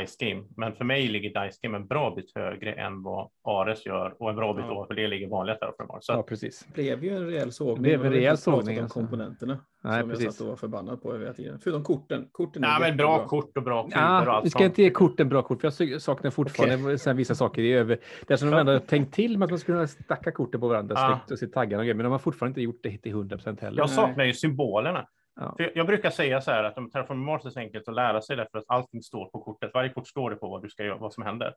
[0.00, 3.86] Dice Game, men för mig ligger Dice Game en bra bit högre än vad Ares
[3.86, 4.72] gör och en bra bit Ja.
[4.74, 5.98] ovanför det ligger vanliga Terraformar.
[6.00, 6.66] Så Ja, precis.
[6.66, 7.76] Det blev ju en rejäl sågning.
[7.76, 8.98] Det blev en rejäl sågning, alltså.
[9.00, 9.58] komponenterna.
[9.84, 10.34] Nej, som jag precis.
[10.36, 11.58] satt och var förbannad på tiden.
[11.62, 12.28] Förutom korten.
[12.32, 13.28] korten ja, men bra jättebra.
[13.28, 14.66] kort och bra kuber och Ja, allt vi ska sånt.
[14.68, 17.14] inte ge korten bra kort, för jag saknar fortfarande okay.
[17.14, 17.98] vissa saker i över.
[18.26, 20.68] Det är som de ändå tänkt till med att man skulle kunna stacka korten på
[20.68, 21.06] varandra Ja.
[21.08, 23.36] snyggt och se taggarna och grejer, men de har fortfarande inte gjort det till 100
[23.36, 23.78] procent heller.
[23.78, 23.96] Jag Nej.
[23.96, 25.06] saknar ju symbolerna.
[25.36, 25.54] Ja.
[25.56, 28.22] För jag, brukar säga så här att om Terraform Mars är så enkelt att lära
[28.22, 29.70] sig därför att allting står på kortet.
[29.74, 31.54] Varje kort står det på vad du ska göra, vad som händer.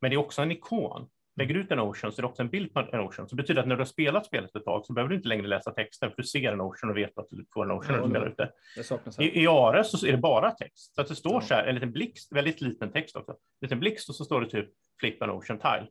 [0.00, 1.08] Men det är också en ikon.
[1.36, 3.28] Lägger du ut en Ocean så är det också en bild på en Ocean.
[3.28, 5.28] Så det betyder att när du har spelat spelet ett tag så behöver du inte
[5.28, 7.92] längre läsa texten för du ser en Ocean och vet att du får en Ocean
[7.92, 9.10] när du Ja, spelar ja.
[9.10, 9.24] ut det.
[9.24, 10.94] I, I Ares så är det bara text.
[10.94, 11.40] Så att det står Ja.
[11.40, 13.32] så här, en liten blixt, väldigt liten text också.
[13.32, 14.68] En liten blixt och så står det typ
[15.00, 15.86] flip an ocean tile.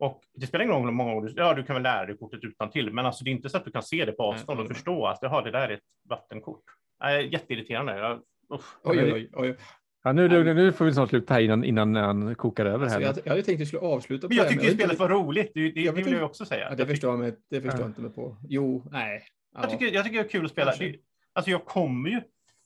[0.00, 2.40] Och det spelar ingen roll hur många ord, ja du kan väl lära dig kortet
[2.44, 4.60] utan till, men alltså det är inte så att du kan se det på avstånd
[4.60, 6.62] och förstå att jaha, det där är ett vattenkort.
[7.02, 7.96] Nej, jätteirriterande.
[7.98, 8.20] Jag,
[8.54, 8.64] usch.
[8.84, 9.28] Oj, oj, oj.
[9.32, 9.56] oj.
[10.04, 12.98] Ja, nu, nu, nu får vi snart sluta här innan, innan han kokar över Alltså,
[12.98, 13.06] här.
[13.06, 14.98] jag, jag hade tänkt att vi skulle avsluta på Men jag det tycker men spelet
[14.98, 15.50] var roligt.
[15.54, 16.60] Det, det, det Jag vet vill jag också säga.
[16.60, 17.84] Ja, Jag det tycker- förstår jag, mig, det förstår Ja.
[17.84, 18.36] jag inte mig på.
[18.48, 19.22] Jo, nej.
[19.54, 19.58] Ja.
[19.62, 20.72] Jag tycker, jag tycker det är kul att spela.
[20.78, 20.96] Det,
[21.32, 22.20] alltså jag kommer ju,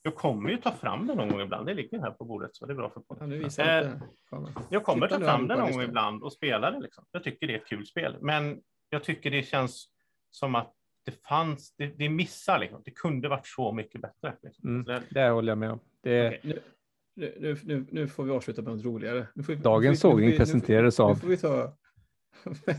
[0.04, 1.66] jag kommer ju ta fram den någon gång ibland.
[1.66, 3.28] Det ligger här på bordet så det är bra för Ja, podden.
[3.28, 3.90] nu visar Eh,
[4.70, 6.80] jag kommer Titta ta fram den någon gång ibland och spela det.
[6.80, 7.04] Liksom.
[7.12, 9.88] Jag tycker det är ett kul spel, men jag tycker det känns
[10.30, 10.72] som att
[11.04, 12.82] det fanns, det, det missar liksom.
[12.84, 14.34] Det kunde varit så mycket bättre.
[14.42, 14.68] Liksom.
[14.68, 14.84] Mm.
[14.84, 15.80] Så det, Det håller jag med om.
[16.02, 16.40] Det, Okej,
[17.16, 19.26] nu, nu, nu, nu, får vi avsluta med något roligare.
[19.34, 21.76] Nu får vi, Dagens vi- sågning nu får vi- presenterades av- får vi ta...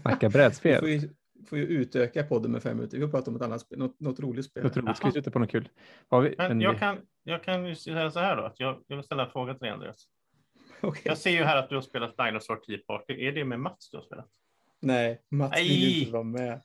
[0.01, 0.80] snacka Vi brädspel.
[0.80, 1.09] får ju,
[1.49, 2.97] får ju utöka podden med fem minuter.
[2.97, 4.63] Vi får prata om ett annat spel, något, något roligt spel.
[4.63, 4.97] Något roligt.
[4.97, 5.69] Ska vi sluta på något kul?
[6.09, 6.97] Har vi men en, jag kan,
[7.28, 9.61] jag kan ju säga så här då, att jag, jag vill ställa en fråga till
[9.61, 10.07] dig Andreas.
[10.82, 11.01] Okej.
[11.05, 13.13] Jag ser ju här att du har spelat Dinosaur Tea Party.
[13.28, 14.30] Är det med Mats du har spelat?
[14.80, 15.99] Nej, Mats vill ju Nej.
[15.99, 16.61] inte vara med.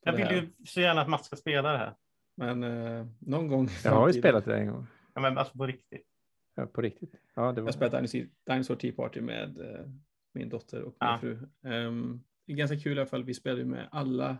[0.00, 1.94] Jag vill ju så gärna att Mats ska spela det här.
[2.36, 4.86] Men eh, någon gång jag har ju spelat det en gång.
[5.14, 6.06] Ja, men alltså på riktigt.
[6.54, 7.14] Ja, på riktigt.
[7.34, 7.62] Ja, det Jag var...
[7.62, 9.86] har spelat Dinosaur, Dinosaur Tea Party med eh,
[10.32, 11.18] min dotter och min Ja.
[11.20, 11.48] fru.
[11.64, 13.24] Ehm, det är ganska kul i alla fall.
[13.24, 14.36] Vi spelar ju med alla.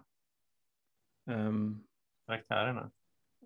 [1.30, 1.78] ehm,
[2.26, 2.90] Karaktärerna.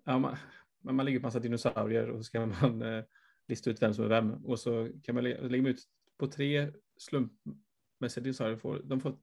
[0.03, 0.35] ja, man,
[0.83, 3.03] man man lägger upp massa dinosaurier och så ska man eh,
[3.47, 4.45] lista ut vem som är vem.
[4.45, 5.83] Och så kan man lä- lägga ut
[6.17, 8.57] på tre slumpmässiga dinosaurier.
[8.57, 9.17] Får, de får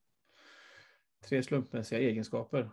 [1.25, 2.71] tre slumpmässiga egenskaper.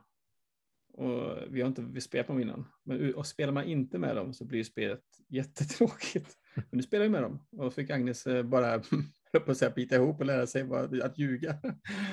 [0.94, 2.66] Och vi har inte vi spelat med dem innan.
[2.84, 6.38] Men och spelar man inte med dem så blir spelet jättetråkigt.
[6.56, 7.46] Men nu spelar vi med dem.
[7.52, 8.80] Och fick Agnes eh, bara
[9.46, 10.70] på att säga, bita ihop och lära sig
[11.04, 11.58] att ljuga.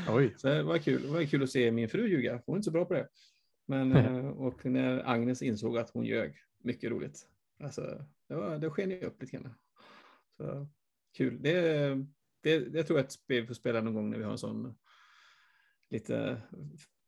[0.08, 0.34] Oj.
[0.36, 1.02] Så det var kul.
[1.02, 2.42] Det var kul att se min fru ljuga.
[2.46, 3.08] Hon är inte så bra på det.
[3.66, 6.34] Men, eh, och när Agnes insåg att hon ljög.
[6.62, 7.26] Mycket roligt.
[7.62, 9.54] Alltså, det, var, det sken ju upp lite grann.
[10.36, 10.66] Så,
[11.16, 11.42] kul.
[11.42, 11.60] Det,
[12.42, 14.74] det, jag tror att vi får spela någon gång när vi har en sån
[15.90, 16.42] lite,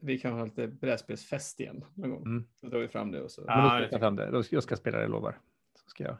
[0.03, 2.22] vi kan ha lite brädspelsfest igen någon gång.
[2.22, 2.44] Mm.
[2.61, 3.44] Då drar vi fram det och så.
[3.46, 4.46] Ja, Men då ska det jag fram det.
[4.50, 5.38] Jag ska spela det, jag lovar.
[5.78, 6.16] Så ska jag.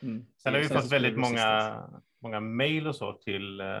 [0.00, 0.26] Mm.
[0.36, 1.82] Sen har vi fått väldigt det många,
[2.18, 3.80] många mejl och så till eh,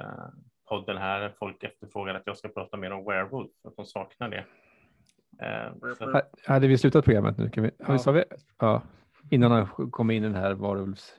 [0.68, 1.34] podden här.
[1.38, 4.46] Folk efterfrågar att jag ska prata mer om Werewolf, att de saknar det.
[5.42, 7.48] Eh, så, Ha- Hade vi slutat programmet nu?
[7.50, 7.98] Kan vi, ja.
[7.98, 8.24] Sa vi?
[8.58, 8.82] Ja.
[9.30, 11.14] Innan han kom in i den här varulvs...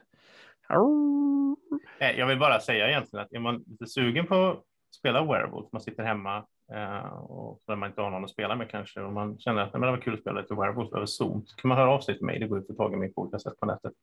[1.99, 4.63] eh, jag vill bara säga egentligen att är man lite sugen på att
[4.95, 6.37] spela Werewolf, man sitter hemma
[6.73, 9.73] eh, och när man inte har någon att spela med kanske och man känner att
[9.73, 11.89] "Nej, men det var kul att spela lite Werewolf över Zoom, så kan man höra
[11.89, 12.39] av sig till mig.
[12.39, 13.93] Det går att få tag i mig på olika sätt på nätet.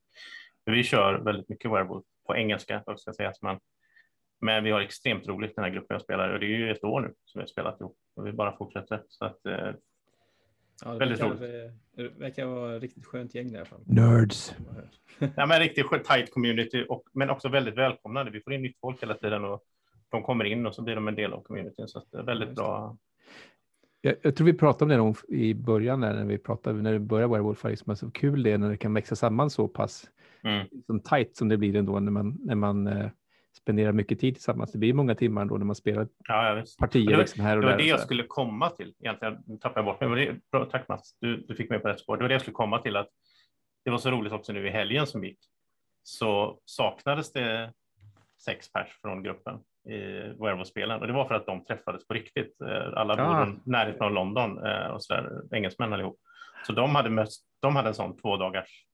[0.64, 3.58] För vi kör väldigt mycket Werewolf på engelska, då ska sägas, men,
[4.40, 6.84] men vi har extremt roligt den här gruppen jag spelar och det är ju ett
[6.84, 9.02] år nu som vi har spelat ihop och vi bara fortsätter.
[9.08, 9.38] Så att,
[10.84, 13.68] Ja, det Väldigt verkar, det verkar vara riktigt skönt gäng där.
[13.84, 14.54] Nerds.
[15.36, 18.30] Ja, men riktigt tight community, och, men också väldigt välkomnande.
[18.32, 19.62] Vi får in nytt folk hela tiden och
[20.08, 21.88] de kommer in och så blir de en del av communityn.
[21.88, 22.54] Så att det är väldigt det.
[22.54, 22.96] bra.
[24.00, 27.32] Jag, jag tror vi pratade om det i början när vi pratade, när det började
[27.32, 30.10] Werewolf, liksom, så kul det är när det kan växa samman så pass
[30.42, 30.66] Mm.
[30.86, 33.10] som tight som det blir ändå när man, när man eh,
[33.58, 34.72] spenderar mycket tid tillsammans.
[34.72, 37.56] Det blir många timmar ändå när man spelar Ja, ja, partier Det var- liksom här
[37.56, 37.82] och Det var där.
[37.82, 38.94] det jag skulle komma till.
[39.00, 40.08] Egentligen nu tappade jag bort mig.
[40.10, 42.16] Men det, bra, tack Mats, du, du fick mig på rätt spår.
[42.16, 42.96] Det var det jag skulle komma till.
[42.96, 43.08] att
[43.84, 45.38] Det var så roligt också nu i helgen som gick.
[46.02, 47.72] Så saknades det
[48.44, 49.98] sex pers från gruppen i
[50.40, 51.00] Werewolf-spelen.
[51.00, 52.60] Och det var för att de träffades på riktigt.
[52.60, 53.44] Eh, Alla Ah.
[53.46, 56.16] bor närheten av London eh, och så där, engelsmän allihop.
[56.66, 58.84] Så de hade, möts, de hade en sån två dagars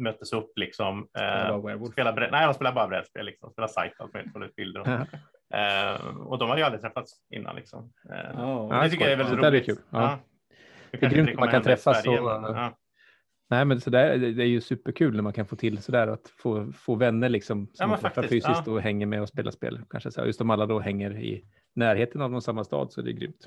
[0.00, 1.08] möttes upp liksom.
[1.12, 1.92] Det Eh, var Werewolf.
[1.92, 3.50] spela brä- nej, de spelade bara brädspel, liksom.
[3.50, 4.80] spela sajt, allt bilder.
[4.80, 5.06] Och, Ja.
[5.54, 7.56] Eh, och de hade ju aldrig träffats innan.
[7.56, 7.92] Liksom.
[8.12, 9.66] Eh, Ja, Ja, det tycker jag är väldigt sånt där är roligt.
[9.66, 9.78] kul.
[9.90, 10.18] Ja.
[10.90, 12.76] Det är grymt att man kan träffas Sverige, och- men, ja.
[13.50, 16.06] Nej, men så där, det det är ju superkul när man kan få till sådär
[16.06, 18.72] att få, få vänner liksom som Ja, man träffar fysiskt ja.
[18.72, 19.80] och hänger med och spelar spel.
[19.90, 21.44] Kanske så just om alla då hänger i
[21.74, 23.44] närheten av någon samma stad så är det grymt.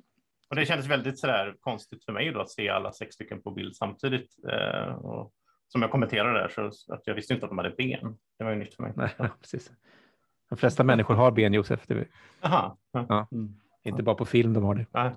[0.50, 3.52] Och det kändes väldigt sådär konstigt för mig då att se alla sex stycken på
[3.52, 4.30] bild samtidigt.
[4.50, 5.32] Eh, och
[5.74, 8.18] som jag kommenterade där så att jag visste inte att de hade ben.
[8.38, 8.94] Det var ju nytt för mig.
[8.96, 9.10] Nej,
[9.42, 9.72] precis.
[10.50, 11.88] De flesta människor har ben, Josef.
[11.88, 12.08] Det är
[12.42, 12.78] Aha.
[12.92, 13.28] Ja.
[13.32, 13.54] Mm.
[13.84, 14.86] inte bara på film de har det.
[14.92, 15.12] Ja.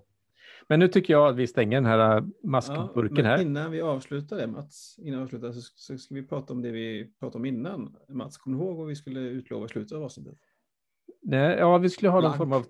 [0.69, 3.43] Men nu tycker jag att vi stänger den här äh, Ja, maskburken men här.
[3.43, 6.71] Innan vi avslutar det Mats, innan vi avslutar så, så ska vi prata om det
[6.71, 7.97] vi pratade om innan.
[8.09, 10.39] Mats, kommer du ihåg vad vi skulle utlova i slutet av avsnittet?
[11.23, 12.37] Nej, ja, vi skulle ha någon Blank.
[12.37, 12.67] form av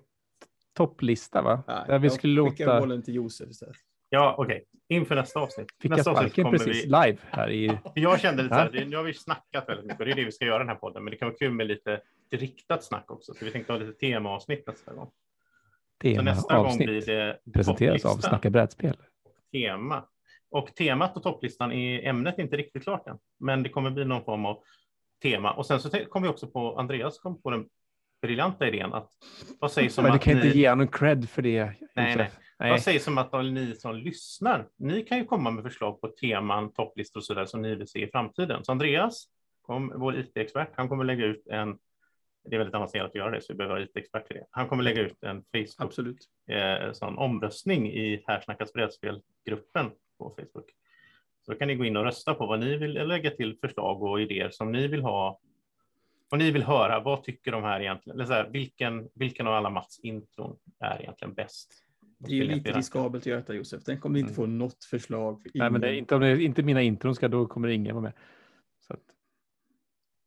[0.73, 1.63] topplista, va?
[1.67, 2.79] Nej, Där vi skulle låta...
[2.79, 3.75] bollen till Josef istället.
[4.09, 4.63] Ja, okej.
[4.89, 5.67] Inför nästa avsnitt.
[5.81, 6.87] Fick jag nästa avsnitt sparken kommer precis vi...
[6.87, 7.77] live här i...
[7.95, 10.25] Jag kände lite så här, nu har vi snackat väldigt mycket och det är det
[10.25, 12.01] vi ska göra den här podden, men det kan vara kul med lite
[12.31, 13.33] riktat snack också.
[13.33, 15.11] Så vi tänkte ha lite temaavsnitt nästa gång.
[16.03, 18.17] Så nästa gång blir det presenteras av.
[18.17, 18.97] Snacka brädspel.
[19.51, 20.03] tema.
[20.49, 24.05] Och temat och topplistan i ämnet är inte riktigt klart än, men det kommer bli
[24.05, 24.63] någon form av
[25.21, 25.51] tema.
[25.51, 27.65] Och sen så kom vi också på, Andreas kom på den
[28.21, 29.11] briljanta idén att
[29.59, 31.73] vad sägs om Men du att kan inte ni, ge honom cred för det.
[31.95, 32.31] Nej, nej.
[32.59, 32.71] Nej.
[32.71, 36.73] vad sägs om att ni som lyssnar, ni kan ju komma med förslag på teman,
[36.73, 38.63] topplistor och så där som ni vill se i framtiden.
[38.63, 39.27] Så Andreas,
[39.61, 41.77] kom, vår IT-expert, han kommer lägga ut en
[42.49, 44.45] det är väldigt avancerat att göra det, så vi behöver ha IT-expert till det.
[44.51, 46.19] Han kommer lägga ut en Facebook Absolut.
[46.47, 50.69] eh, sån omröstning i Här snackas brädspelgruppen på Facebook.
[51.45, 54.21] Så kan ni gå in och rösta på vad ni vill lägga till förslag och
[54.21, 55.39] idéer som ni vill ha.
[56.31, 58.19] Och ni vill höra, vad tycker de här egentligen?
[58.19, 61.86] Eller så här, vilken, vilken av alla Mats intron är egentligen bäst?
[62.19, 63.83] Det är ju lite riskabelt att göra detta Josef.
[63.83, 65.41] Den kommer inte få något förslag.
[65.41, 65.99] för nej, men det är ingen.
[66.03, 68.13] inte, om det, inte mina intron ska, då kommer ingen vara med.
[68.87, 68.99] Så att,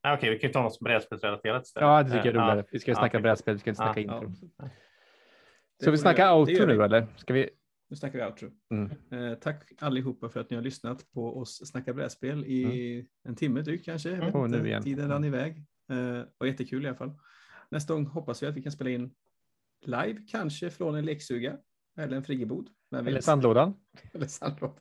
[0.05, 1.87] Nej, okej, vi kan ju ta något brädspelsrelaterat istället.
[1.87, 2.65] ja, det tycker jag är roligare.
[2.73, 3.23] Vi ska ju Ja, snacka okej.
[3.23, 4.15] brädspel, vi ska inte Ja, snacka ja.
[4.15, 4.51] intron.
[4.59, 7.07] Det Ska vi snacka outro nu eller?
[7.17, 7.51] Ska vi?
[7.91, 8.51] Nu snackar vi outro.
[8.71, 8.91] Mm.
[9.31, 13.07] Eh, tack allihopa för att ni har lyssnat på oss snacka brädspel i Mm.
[13.29, 14.11] en timme drygt kanske.
[14.17, 14.83] Vet Och nu igen.
[14.83, 15.57] Tiden rann iväg.
[15.93, 17.13] Eh, och jättekul i alla fall.
[17.71, 19.15] Nästa gång hoppas vi att vi kan spela in
[19.87, 21.59] live, kanske från en lekstuga
[22.03, 22.69] eller en friggebod.
[22.97, 23.75] Eller sandlådan?
[24.13, 24.77] Eller sandlådan.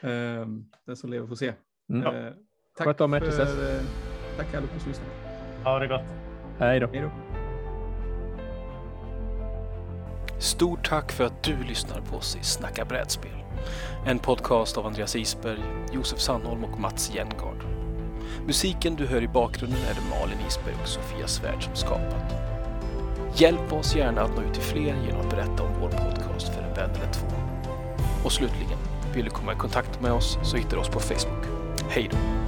[0.00, 0.46] eh,
[0.86, 1.52] den som lever får se.
[1.92, 2.06] Mm.
[2.06, 2.32] Eh,
[2.78, 3.58] tack, Sköt om er tills för, dess.
[3.58, 3.82] eh,
[4.36, 5.10] tack allihopa som lyssnade.
[5.64, 6.02] Ha det gott.
[6.58, 6.86] Hej då.
[6.86, 7.10] Hej då.
[10.38, 13.44] Stort tack för att du lyssnar på oss i Snacka brädspel.
[14.06, 15.60] En podcast av Andreas Isberg,
[15.92, 17.64] Josef Sandholm och Mats Jengard.
[18.46, 22.53] Musiken du hör i bakgrunden är det Malin Isberg och Sofia Svärd som skapat.
[23.36, 26.62] Hjälp oss gärna att nå ut till fler genom att berätta om vår podcast för
[26.62, 27.26] en vän eller två.
[28.24, 28.78] Och slutligen,
[29.14, 31.44] vill du komma i kontakt med oss så hittar du oss på Facebook.
[31.88, 32.43] Hej då!